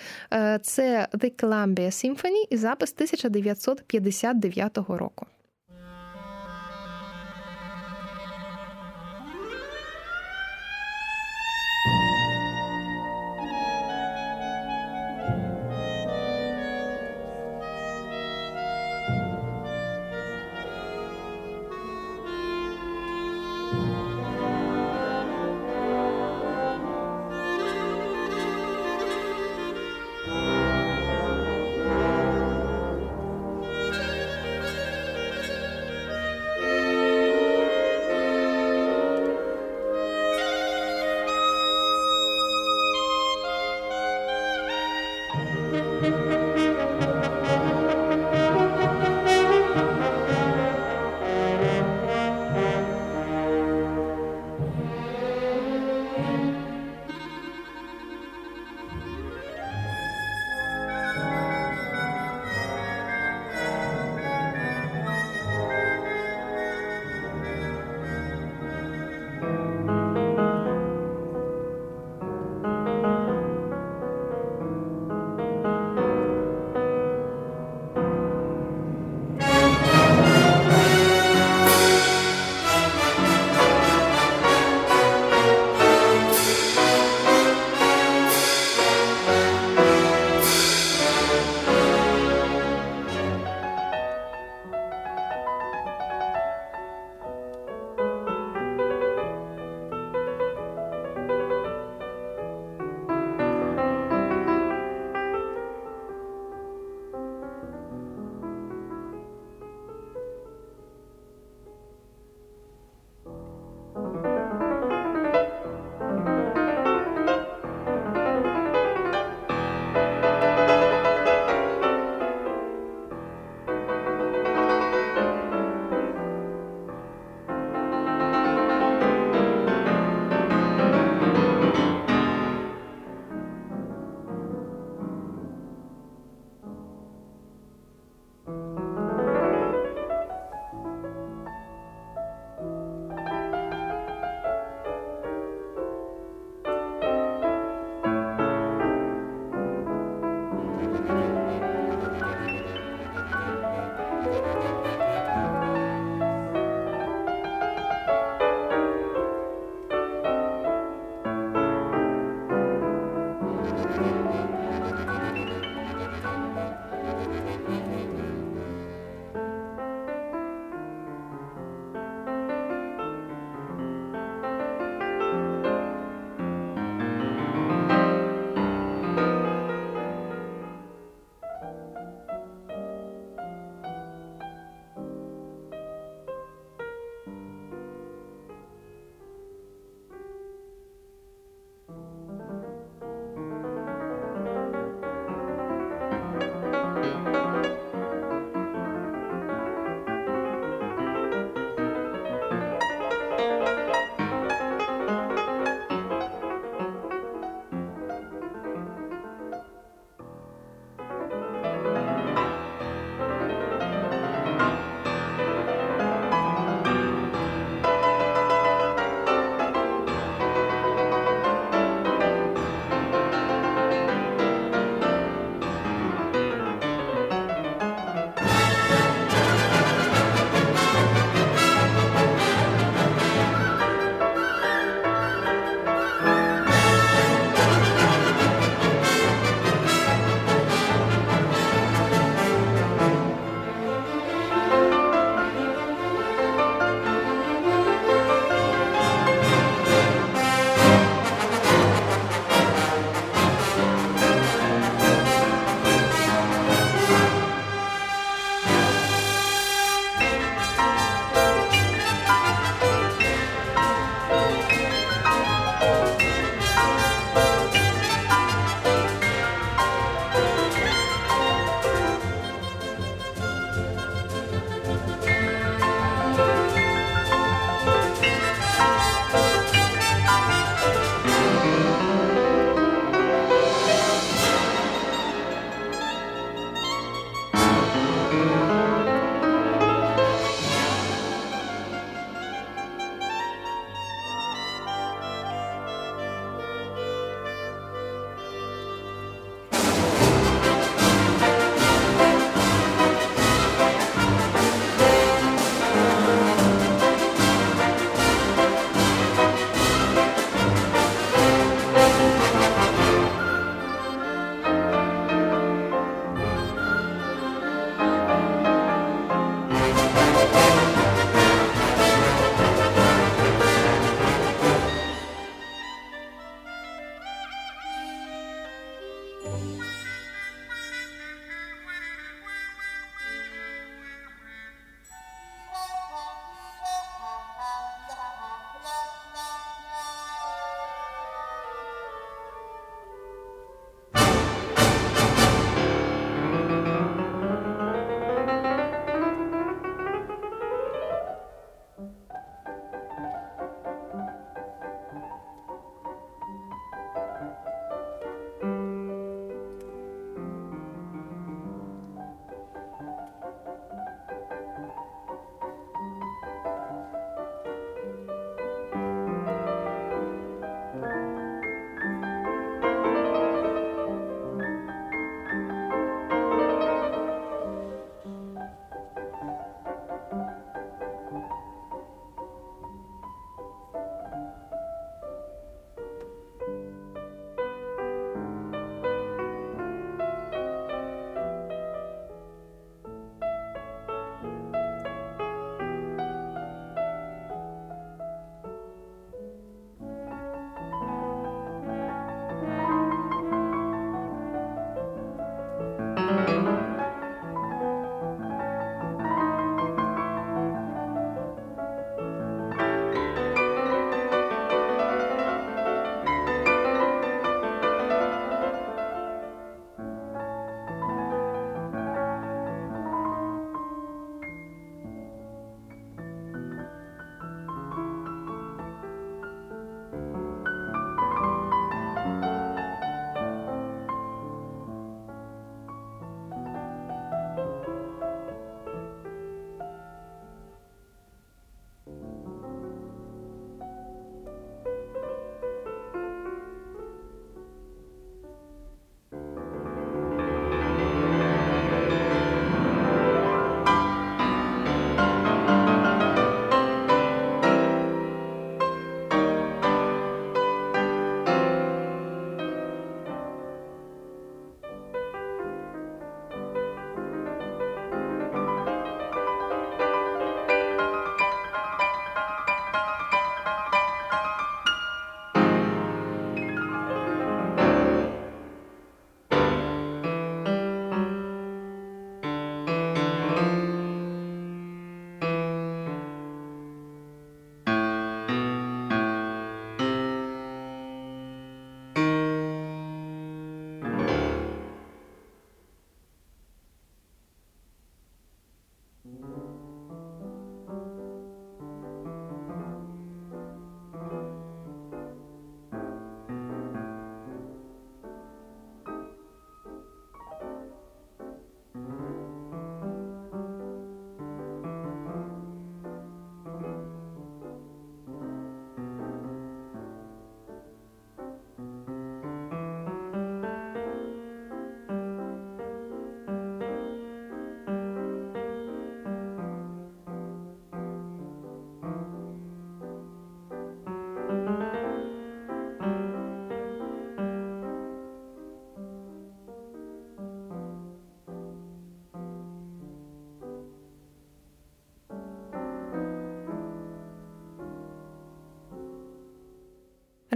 Це 0.61 1.07
The 1.13 1.43
Columbia 1.43 1.87
Symphony 1.87 2.45
і 2.49 2.57
запис 2.57 2.93
1959 2.93 4.77
року. 4.77 5.25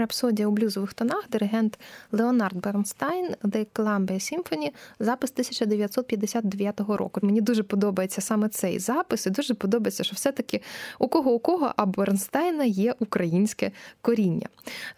Рапсодія 0.06 0.48
у 0.48 0.52
блюзових 0.52 0.94
тонах, 0.94 1.26
диригент 1.30 1.80
Леонард 2.12 2.58
Бернстайн, 2.58 3.36
The 3.44 3.66
Columbia 3.74 4.12
Symphony, 4.12 4.72
запис 5.00 5.32
1959 5.32 6.80
року. 6.80 7.20
Мені 7.24 7.42
дуже 7.42 7.64
подобається 7.64 8.22
саме 8.22 8.50
цей 8.50 8.80
запис, 8.80 9.26
і 9.26 9.30
дуже 9.30 9.54
подобається, 9.54 10.04
що 10.04 10.16
все-таки 10.16 10.62
у 11.00 11.08
кого 11.08 11.32
у 11.32 11.40
кого, 11.40 11.74
а 11.76 11.86
Бернстайна 11.86 12.64
є 12.64 12.96
українське 13.00 13.72
коріння. 14.02 14.48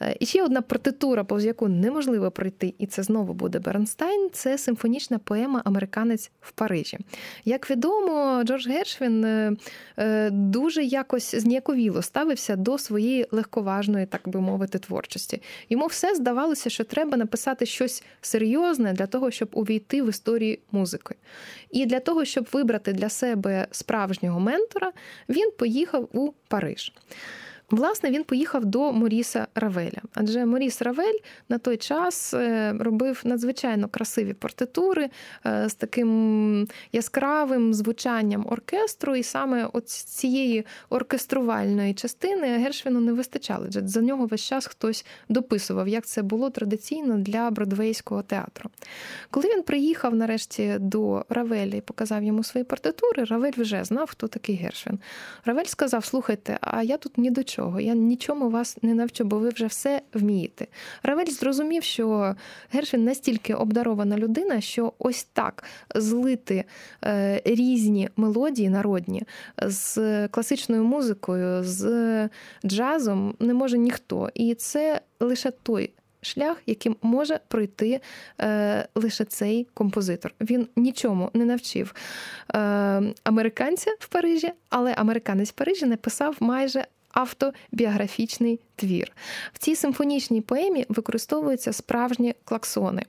Е, 0.01 0.17
і 0.19 0.25
ще 0.25 0.43
одна 0.43 0.61
партитура, 0.61 1.23
повз 1.23 1.45
яку 1.45 1.67
неможливо 1.67 2.31
пройти, 2.31 2.73
і 2.77 2.85
це 2.85 3.03
знову 3.03 3.33
буде 3.33 3.59
Бернстайн. 3.59 4.26
Це 4.33 4.57
симфонічна 4.57 5.19
поема 5.19 5.61
Американець 5.65 6.31
в 6.41 6.51
Парижі. 6.51 6.97
Як 7.45 7.71
відомо, 7.71 8.43
Джордж 8.43 8.67
Гершвін 8.67 9.25
е, 9.25 9.53
е, 9.97 10.29
дуже 10.29 10.83
якось 10.83 11.35
зніяковіло 11.35 12.01
ставився 12.01 12.55
до 12.55 12.77
своєї 12.77 13.27
легковажної, 13.31 14.05
так 14.05 14.29
би 14.29 14.41
мовити, 14.41 14.79
творчості. 14.79 15.41
Йому 15.69 15.85
все 15.85 16.15
здавалося, 16.15 16.69
що 16.69 16.83
треба 16.83 17.17
написати 17.17 17.65
щось 17.65 18.03
серйозне 18.21 18.93
для 18.93 19.05
того, 19.07 19.31
щоб 19.31 19.49
увійти 19.53 20.01
в 20.01 20.09
історію 20.09 20.57
музики. 20.71 21.15
І 21.71 21.85
для 21.85 21.99
того, 21.99 22.25
щоб 22.25 22.47
вибрати 22.53 22.93
для 22.93 23.09
себе 23.09 23.67
справжнього 23.71 24.39
ментора, 24.39 24.91
він 25.29 25.51
поїхав 25.57 26.09
у 26.13 26.31
Париж. 26.47 26.93
Власне, 27.71 28.11
він 28.11 28.23
поїхав 28.23 28.65
до 28.65 28.93
Моріса 28.93 29.47
Равеля, 29.55 30.01
адже 30.13 30.45
Моріс 30.45 30.81
Равель 30.81 31.19
на 31.49 31.57
той 31.57 31.77
час 31.77 32.33
е, 32.33 32.75
робив 32.79 33.21
надзвичайно 33.23 33.87
красиві 33.87 34.33
партитури 34.33 35.09
е, 35.45 35.69
з 35.69 35.73
таким 35.75 36.67
яскравим 36.91 37.73
звучанням 37.73 38.45
оркестру, 38.49 39.15
і 39.15 39.23
саме 39.23 39.69
от 39.73 39.89
цієї 39.89 40.65
оркеструвальної 40.89 41.93
частини 41.93 42.47
Гершвіну 42.47 42.99
не 42.99 43.13
вистачало. 43.13 43.65
Адже 43.67 43.87
за 43.87 44.01
нього 44.01 44.25
весь 44.25 44.41
час 44.41 44.67
хтось 44.67 45.05
дописував, 45.29 45.87
як 45.87 46.05
це 46.05 46.21
було 46.21 46.49
традиційно 46.49 47.17
для 47.17 47.51
бродвейського 47.51 48.21
театру. 48.21 48.69
Коли 49.29 49.49
він 49.49 49.63
приїхав 49.63 50.15
нарешті 50.15 50.75
до 50.79 51.25
Равеля 51.29 51.75
і 51.75 51.81
показав 51.81 52.23
йому 52.23 52.43
свої 52.43 52.63
партитури, 52.63 53.23
Равель 53.23 53.51
вже 53.57 53.83
знав, 53.83 54.09
хто 54.09 54.27
такий 54.27 54.55
Гершвін. 54.55 54.99
Равель 55.45 55.65
сказав: 55.65 56.05
слухайте, 56.05 56.57
а 56.61 56.83
я 56.83 56.97
тут 56.97 57.17
ні 57.17 57.31
до 57.31 57.43
чого 57.43 57.56
нічого. 57.57 57.79
Я 57.79 57.95
нічому 57.95 58.49
вас 58.49 58.77
не 58.81 58.93
навчу, 58.93 59.23
бо 59.23 59.39
ви 59.39 59.49
вже 59.49 59.65
все 59.65 60.01
вмієте. 60.13 60.67
Равель 61.03 61.25
зрозумів, 61.25 61.83
що 61.83 62.35
Гершвін 62.71 63.03
настільки 63.03 63.53
обдарована 63.53 64.17
людина, 64.17 64.61
що 64.61 64.93
ось 64.99 65.23
так 65.23 65.63
злити 65.95 66.63
е, 67.03 67.41
різні 67.45 68.09
мелодії 68.15 68.69
народні 68.69 69.23
з 69.61 70.27
класичною 70.27 70.83
музикою, 70.83 71.63
з 71.63 72.29
джазом 72.65 73.35
не 73.39 73.53
може 73.53 73.77
ніхто. 73.77 74.29
І 74.33 74.53
це 74.53 75.01
лише 75.19 75.51
той. 75.51 75.93
Шлях, 76.21 76.57
яким 76.65 76.95
може 77.01 77.39
пройти 77.47 78.01
е, 78.41 78.87
лише 78.95 79.25
цей 79.25 79.67
композитор. 79.73 80.33
Він 80.41 80.67
нічому 80.75 81.29
не 81.33 81.45
навчив 81.45 81.93
е, 82.55 82.57
американця 83.23 83.91
в 83.99 84.07
Парижі, 84.07 84.51
але 84.69 84.93
американець 84.93 85.49
в 85.49 85.53
Парижі 85.53 85.85
написав 85.85 86.35
майже 86.39 86.85
автобіографічний 87.17 88.59
твір. 88.77 89.11
В 89.53 89.57
цій 89.57 89.75
симфонічній 89.75 90.41
поемі 90.41 90.85
використовуються 90.89 91.73
справжні 91.73 92.35
клаксони. 92.43 93.03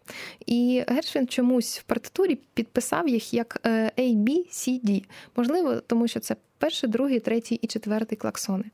І 0.46 0.84
Гершвін 0.88 1.28
чомусь 1.28 1.78
в 1.78 1.82
партитурі 1.82 2.38
підписав 2.54 3.08
їх 3.08 3.34
як 3.34 3.60
е, 3.66 3.92
A, 3.96 4.16
B, 4.16 4.28
C, 4.50 4.84
D. 4.84 5.04
Можливо, 5.36 5.74
тому 5.86 6.08
що 6.08 6.20
це 6.20 6.36
перший, 6.58 6.88
другий, 6.88 7.20
третій 7.20 7.54
і 7.54 7.66
четвертий 7.66 8.18
клаксони. 8.18 8.64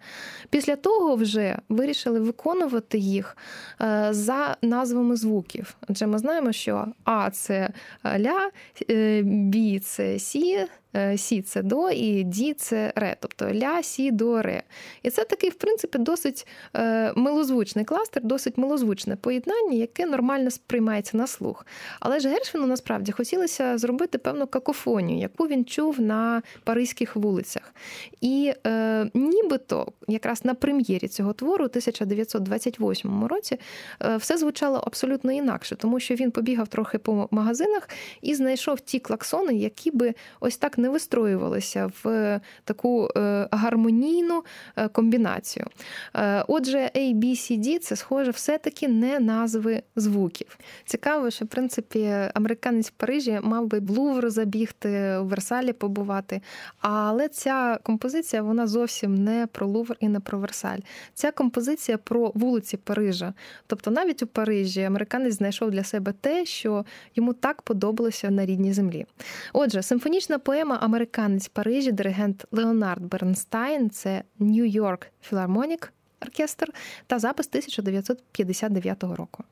Після 0.51 0.77
того 0.77 1.17
вже 1.17 1.59
вирішили 1.69 2.21
виконувати 2.21 2.99
їх 2.99 3.37
е, 3.81 4.09
за 4.11 4.57
назвами 4.63 5.17
звуків. 5.17 5.77
Адже 5.89 6.07
ми 6.07 6.19
знаємо, 6.19 6.53
що 6.53 6.87
A 7.05 7.31
це 7.31 7.71
ля, 8.05 8.51
е, 8.91 9.23
B 9.25 9.81
це 9.81 10.19
сі. 10.19 10.67
C 11.17 11.43
це 11.43 11.63
до 11.63 11.91
і 11.91 12.23
D 12.25 12.55
це 12.55 12.93
ре, 12.97 13.17
тобто 13.21 13.55
ля, 13.55 13.83
сі, 13.83 14.11
до, 14.11 14.43
ре. 14.43 14.63
І 15.03 15.11
це 15.11 15.25
такий, 15.25 15.51
в 15.51 15.55
принципі, 15.55 15.99
досить 15.99 16.47
милозвучний 17.17 17.85
кластер, 17.85 18.23
досить 18.25 18.59
милозвучне 18.59 19.17
поєднання, 19.17 19.73
яке 19.73 20.07
нормально 20.07 20.51
сприймається 20.51 21.17
на 21.17 21.27
слух. 21.27 21.67
Але 22.01 22.21
ж 22.21 22.29
Гершвіну 22.29 22.67
насправді 22.67 23.13
хотілося 23.13 23.79
зробити 23.79 24.19
певну 24.19 24.47
какофонію, 24.47 25.19
яку 25.19 25.47
він 25.47 25.65
чув 25.65 26.01
на 26.01 26.43
паризьких 26.65 27.17
вулицях. 27.17 27.75
І 28.21 28.53
е, 28.67 29.11
нібито 29.15 29.93
якраз 30.09 30.45
на 30.45 30.55
прем'єрі 30.55 31.09
цього 31.09 31.33
твору 31.33 31.65
у 31.65 31.69
1928 31.69 33.25
році 33.25 33.59
е, 34.03 34.17
все 34.17 34.39
звучало 34.39 34.83
абсолютно 34.87 35.33
інакше, 35.33 35.77
тому 35.77 36.01
що 36.01 36.15
він 36.15 36.31
побігав 36.31 36.69
трохи 36.69 36.99
по 36.99 37.29
магазинах 37.31 37.89
і 38.23 38.35
знайшов 38.35 38.81
ті 38.81 38.99
клаксони, 38.99 39.55
які 39.55 39.91
би 39.91 40.15
ось 40.41 40.57
так 40.57 40.79
не 40.79 40.89
вистроювалися 40.89 41.91
в 42.05 42.41
таку 42.65 43.09
е, 43.17 43.49
гармонійну 43.51 44.45
е, 44.77 44.89
комбінацію. 44.89 45.67
Е, 46.17 46.45
отже, 46.75 46.91
A, 46.95 47.15
B, 47.15 47.25
C, 47.25 47.59
D– 47.59 47.79
це 47.81 47.97
схоже 47.97 48.31
все-таки 48.31 48.89
не 48.89 49.21
назви 49.21 49.83
звуків. 49.97 50.59
Цікаво, 50.85 51.31
що 51.31 51.45
в 51.45 51.49
принципі 51.49 52.13
американець 52.35 52.89
в 52.89 52.91
Парижі 52.91 53.41
мав 53.43 53.67
би 53.67 53.79
в 53.79 53.91
Лувр 53.91 54.31
забігти, 54.31 55.17
у 55.17 55.25
Версалі 55.25 55.73
побувати, 55.73 56.41
але 56.79 57.29
ця 57.29 57.79
композиція 57.83 58.43
вона 58.43 58.67
зовсім 58.67 59.25
не 59.25 59.47
про 59.47 59.67
Лувр 59.67 59.97
і 60.01 60.09
не 60.09 60.21
про 60.21 60.39
Версаль. 60.39 60.79
Ця 61.15 61.31
композиція 61.31 61.99
про 61.99 62.33
вулиці 62.35 62.77
Парижа. 62.77 63.35
Тобто, 63.67 63.91
навіть 63.91 64.23
у 64.23 64.27
Парижі 64.27 64.83
американець 64.83 65.35
знайшов 65.35 65.71
для 65.71 65.85
себе 65.85 66.13
те, 66.21 66.45
що 66.45 66.85
йому 67.15 67.33
так 67.33 67.63
подобалося 67.63 68.31
на 68.31 68.47
рідній 68.47 68.73
землі. 68.73 69.07
Отже, 69.53 69.83
симфонічна 69.83 70.39
поема 70.39 70.79
Американець 70.83 71.49
Парижі, 71.49 71.93
диригент 71.93 72.47
Леонард 72.53 73.03
Бернстайн 73.03 73.91
це 73.91 74.23
New 74.41 74.69
York 74.69 75.07
Philharmonic 75.23 75.93
оркестр 76.25 76.73
та 77.07 77.19
запис 77.19 77.47
1959 77.49 79.03
року. 79.03 79.45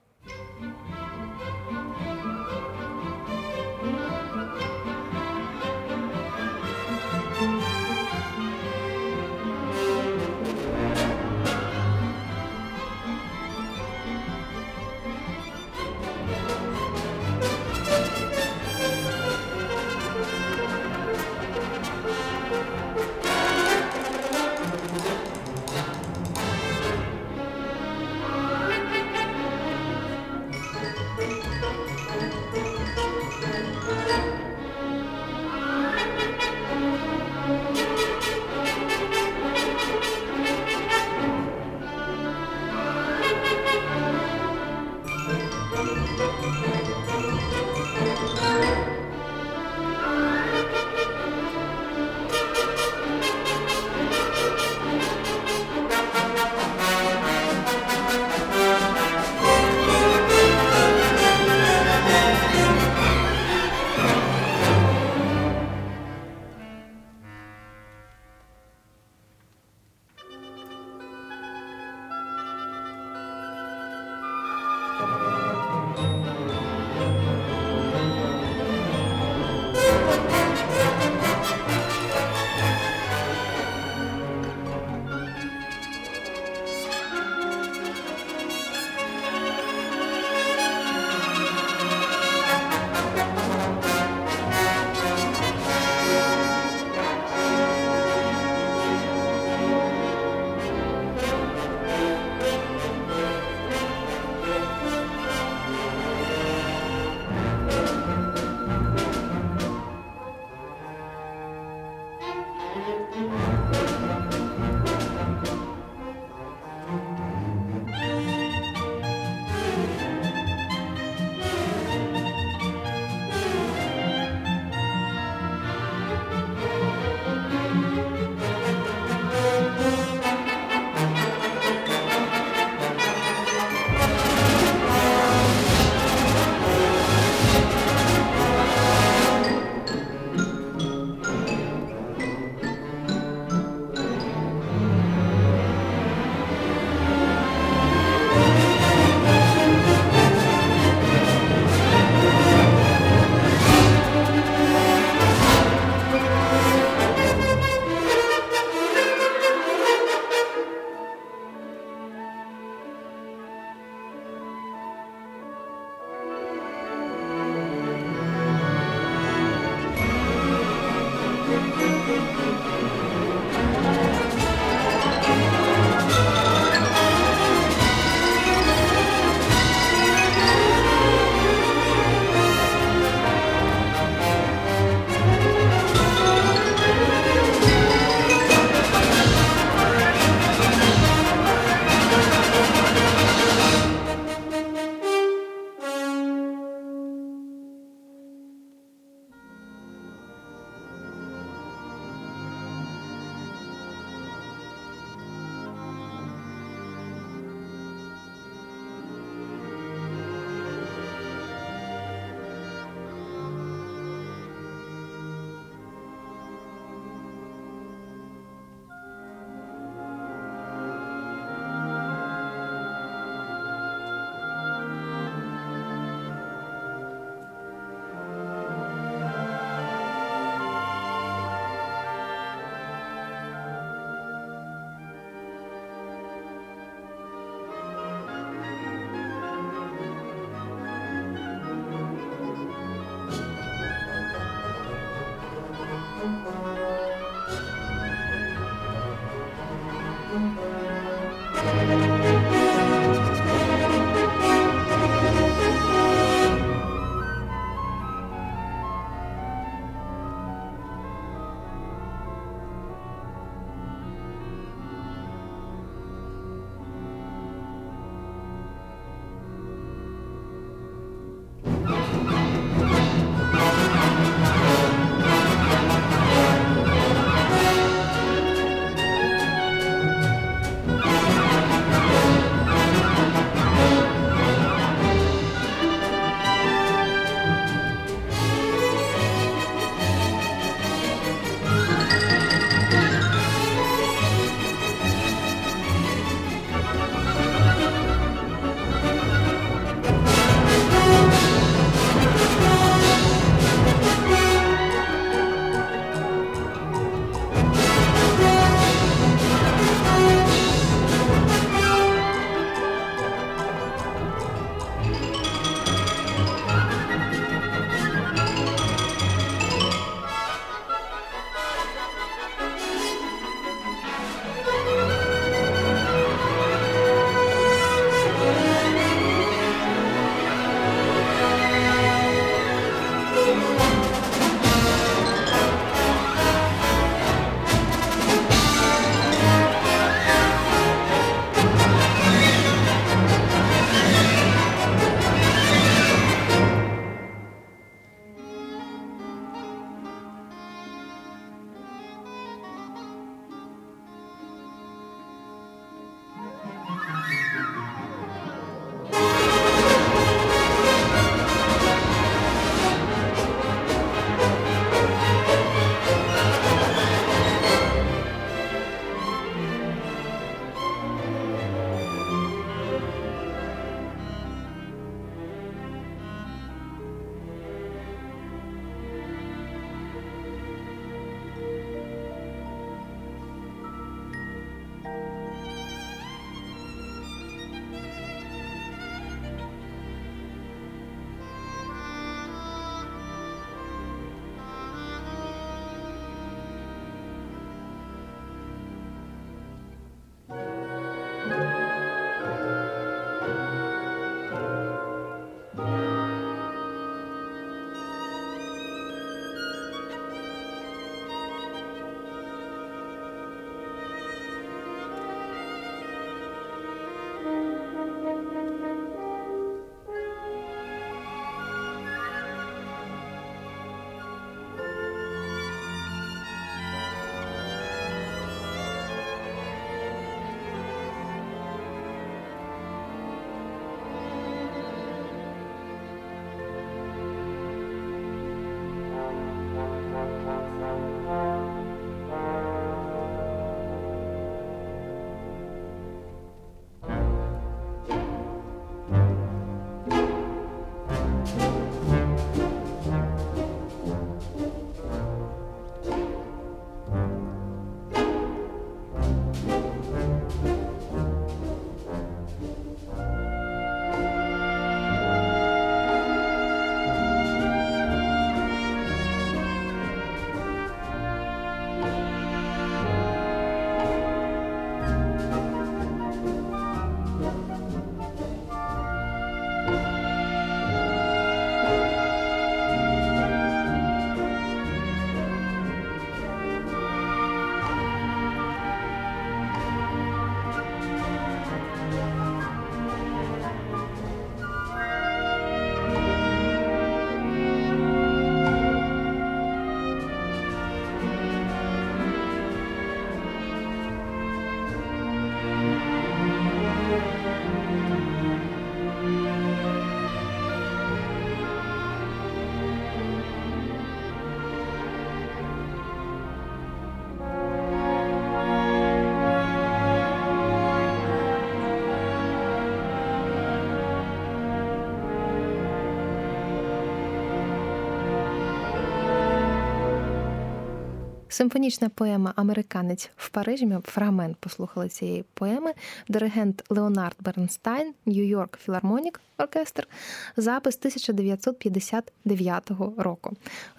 Симфонічна 531.52 532.08
поема 532.08 532.52
Американець 532.56 533.30
в 533.36 533.48
Парижі. 533.48 533.86
Ми 533.86 534.00
фрагмент 534.04 534.56
послухали 534.56 535.08
цієї 535.08 535.44
поеми. 535.54 535.92
Диригент 536.28 536.84
Леонард 536.90 537.36
Бернстайн, 537.40 538.14
New 538.26 538.49
York 538.49 538.78
Philharmonic 538.78 539.40
оркестр, 539.62 540.08
запис 540.56 540.96
1959 540.96 542.90
року. 543.16 543.52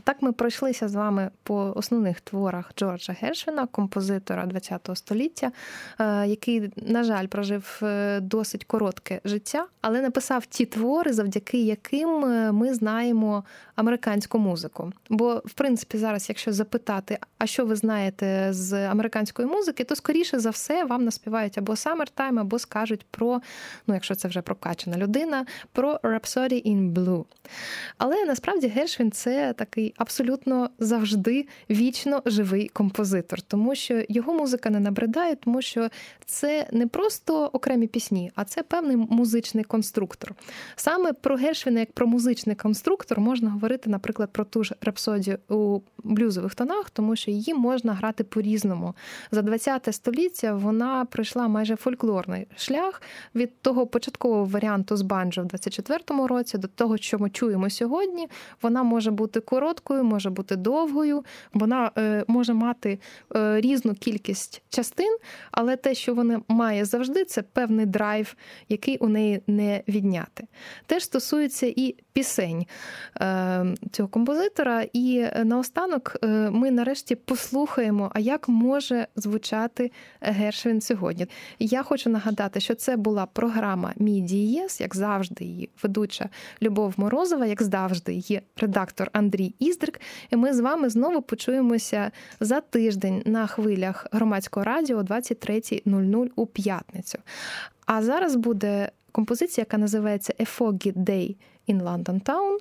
Так 0.03 0.21
ми 0.21 0.31
пройшлися 0.31 0.87
з 0.87 0.95
вами 0.95 1.29
по 1.43 1.73
основних 1.75 2.21
творах 2.21 2.71
Джорджа 2.77 3.15
Гершвіна, 3.21 3.67
композитора 3.67 4.49
ХХ 4.69 4.95
століття, 4.95 5.51
е, 5.99 6.27
який, 6.27 6.71
на 6.75 7.03
жаль, 7.03 7.27
прожив 7.27 7.79
е, 7.83 8.19
досить 8.19 8.63
коротке 8.63 9.21
життя, 9.25 9.65
але 9.81 10.01
написав 10.01 10.45
ті 10.45 10.65
твори, 10.65 11.13
завдяки 11.13 11.63
яким 11.63 12.25
е, 12.25 12.51
ми 12.51 12.73
знаємо 12.73 13.43
американську 13.75 14.39
музику. 14.39 14.91
Бо, 15.09 15.41
в 15.45 15.53
принципі, 15.53 15.97
зараз, 15.97 16.29
якщо 16.29 16.53
запитати, 16.53 17.17
а 17.43 17.47
що 17.47 17.65
ви 17.65 17.75
знаєте 17.75 18.47
з 18.51 18.87
американської 18.87 19.47
музики, 19.47 19.83
то 19.83 19.95
скоріше 19.95 20.39
за 20.39 20.49
все 20.49 20.83
вам 20.83 21.05
наспівають 21.05 21.57
або 21.57 21.73
Summertime, 21.73 22.39
або 22.39 22.59
скажуть 22.59 23.05
про, 23.11 23.41
ну 23.87 23.93
якщо 23.93 24.15
це 24.15 24.27
вже 24.27 24.41
прокачана 24.41 24.97
людина, 24.97 25.45
про 25.71 25.93
Rhapsody 26.03 26.67
in 26.67 26.93
Blue. 26.93 27.25
Але 27.97 28.25
насправді 28.25 28.67
Гершвін 28.67 29.11
це 29.11 29.53
такий 29.53 29.93
абсолютно 29.97 30.69
завжди 30.79 31.47
вічно 31.69 32.21
живий 32.25 32.67
композитор, 32.67 33.41
тому 33.41 33.75
що 33.75 34.03
його 34.09 34.33
музика 34.33 34.69
не 34.69 34.79
набридає, 34.79 35.35
тому 35.35 35.61
що 35.61 35.89
це 36.25 36.67
не 36.71 36.87
просто 36.87 37.45
окремі 37.45 37.87
пісні, 37.87 38.31
а 38.35 38.45
це 38.45 38.63
певний 38.63 38.97
музичний 38.97 39.63
конструктор. 39.63 40.33
Саме 40.75 41.13
про 41.13 41.35
Гершвіна, 41.35 41.79
як 41.79 41.91
про 41.91 42.07
музичний 42.07 42.55
конструктор, 42.55 43.19
можна 43.19 43.49
говорити, 43.49 43.89
наприклад, 43.89 44.29
про 44.31 44.45
ту 44.45 44.63
ж 44.63 44.75
рапсодію 44.81 45.37
у 45.49 45.79
блюзових 46.03 46.55
тонах, 46.55 46.89
тому 46.89 47.15
що 47.15 47.31
її 47.33 47.53
можна 47.53 47.93
грати 47.93 48.23
по-різному. 48.23 48.93
За 49.31 49.41
20 49.41 49.95
століття 49.95 50.53
вона 50.53 51.05
пройшла 51.05 51.47
майже 51.47 51.75
фольклорний 51.75 52.47
шлях 52.55 53.01
від 53.35 53.61
того 53.61 53.87
початкового 53.87 54.45
варіанту 54.45 54.97
з 54.97 55.01
банджо 55.01 55.41
в 55.41 55.45
24-му 55.45 56.27
році 56.27 56.57
до 56.57 56.67
того, 56.67 56.97
що 56.97 57.19
ми 57.19 57.29
чуємо 57.29 57.69
сьогодні. 57.69 58.27
Вона 58.61 58.83
може 58.83 59.11
бути 59.11 59.39
короткою, 59.39 60.03
може 60.03 60.29
бути 60.29 60.55
довгою, 60.55 61.23
вона 61.53 61.91
е, 61.97 62.23
може 62.27 62.53
мати 62.53 62.99
е, 63.35 63.61
різну 63.61 63.93
кількість 63.93 64.61
частин, 64.69 65.17
але 65.51 65.75
те, 65.75 65.95
що 65.95 66.13
вона 66.13 66.41
має 66.47 66.85
завжди, 66.85 67.25
це 67.25 67.41
певний 67.41 67.85
драйв, 67.85 68.35
який 68.69 68.97
у 68.97 69.07
неї 69.07 69.41
не 69.47 69.83
відняти. 69.87 70.47
Теж 70.85 71.03
стосується 71.03 71.73
і 71.75 71.95
пісень 72.13 72.65
е, 73.21 73.65
цього 73.91 74.09
композитора. 74.09 74.85
І 74.93 75.25
наостанок 75.43 76.15
е, 76.23 76.27
ми 76.49 76.71
нарешті 76.71 77.15
послухаємо, 77.25 78.11
а 78.13 78.19
як 78.19 78.49
може 78.49 79.07
звучати 79.15 79.91
Гершвін 80.21 80.81
сьогодні. 80.81 81.27
Я 81.59 81.83
хочу 81.83 82.09
нагадати, 82.09 82.59
що 82.59 82.75
це 82.75 82.97
була 82.97 83.25
програма 83.25 83.93
Мій 83.97 84.21
Дієс, 84.21 84.81
як 84.81 84.95
завжди, 84.95 85.45
її 85.45 85.69
ведуча 85.83 86.29
Любов 86.61 86.93
Морозова, 86.97 87.45
як 87.45 87.61
завжди, 87.61 88.13
її 88.13 88.41
редактор 88.57 89.09
Андрій 89.13 89.55
Іздрик. 89.59 90.01
І 90.29 90.35
ми 90.35 90.53
з 90.53 90.59
вами 90.59 90.89
знову 90.89 91.21
почуємося 91.21 92.11
за 92.39 92.61
тиждень 92.61 93.23
на 93.25 93.47
хвилях 93.47 94.07
громадського 94.11 94.63
радіо 94.63 95.01
23.00 95.01 96.29
у 96.35 96.45
п'ятницю. 96.45 97.17
А 97.85 98.01
зараз 98.01 98.35
буде 98.35 98.91
композиція, 99.11 99.61
яка 99.61 99.77
називається 99.77 100.33
Foggy 100.39 100.93
Day 100.93 101.35
in 101.69 101.83
London 101.83 102.21
Town, 102.21 102.57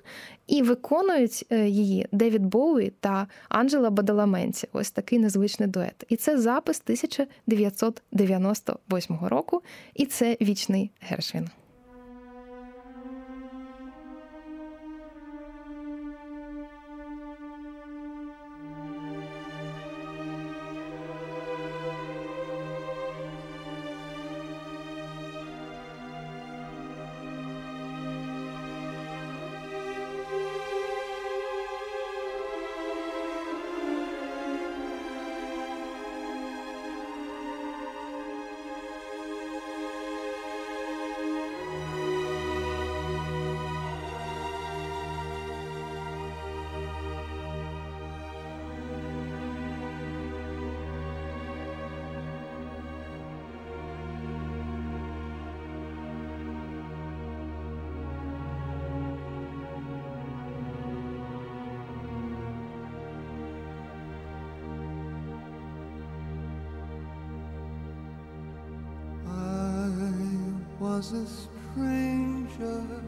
і 0.46 0.62
виконують 0.62 1.46
е, 1.50 1.68
її 1.68 2.06
Девід 2.12 2.46
Боуі 2.46 2.92
та 3.00 3.26
Анджела 3.48 3.90
Бадаламенці. 3.90 4.68
Ось 4.72 4.90
такий 4.90 5.18
незвичний 5.18 5.68
дует. 5.68 6.04
І 6.08 6.16
це 6.16 6.38
запис 6.38 6.80
1998 6.84 9.18
року, 9.22 9.62
і 9.94 10.06
це 10.06 10.36
вічний 10.40 10.90
Гершвін. 11.00 11.50
Was 71.02 71.12
a 71.14 71.26
stranger 71.26 73.01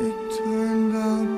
it 0.00 0.38
turned 0.38 0.96
out 0.96 1.33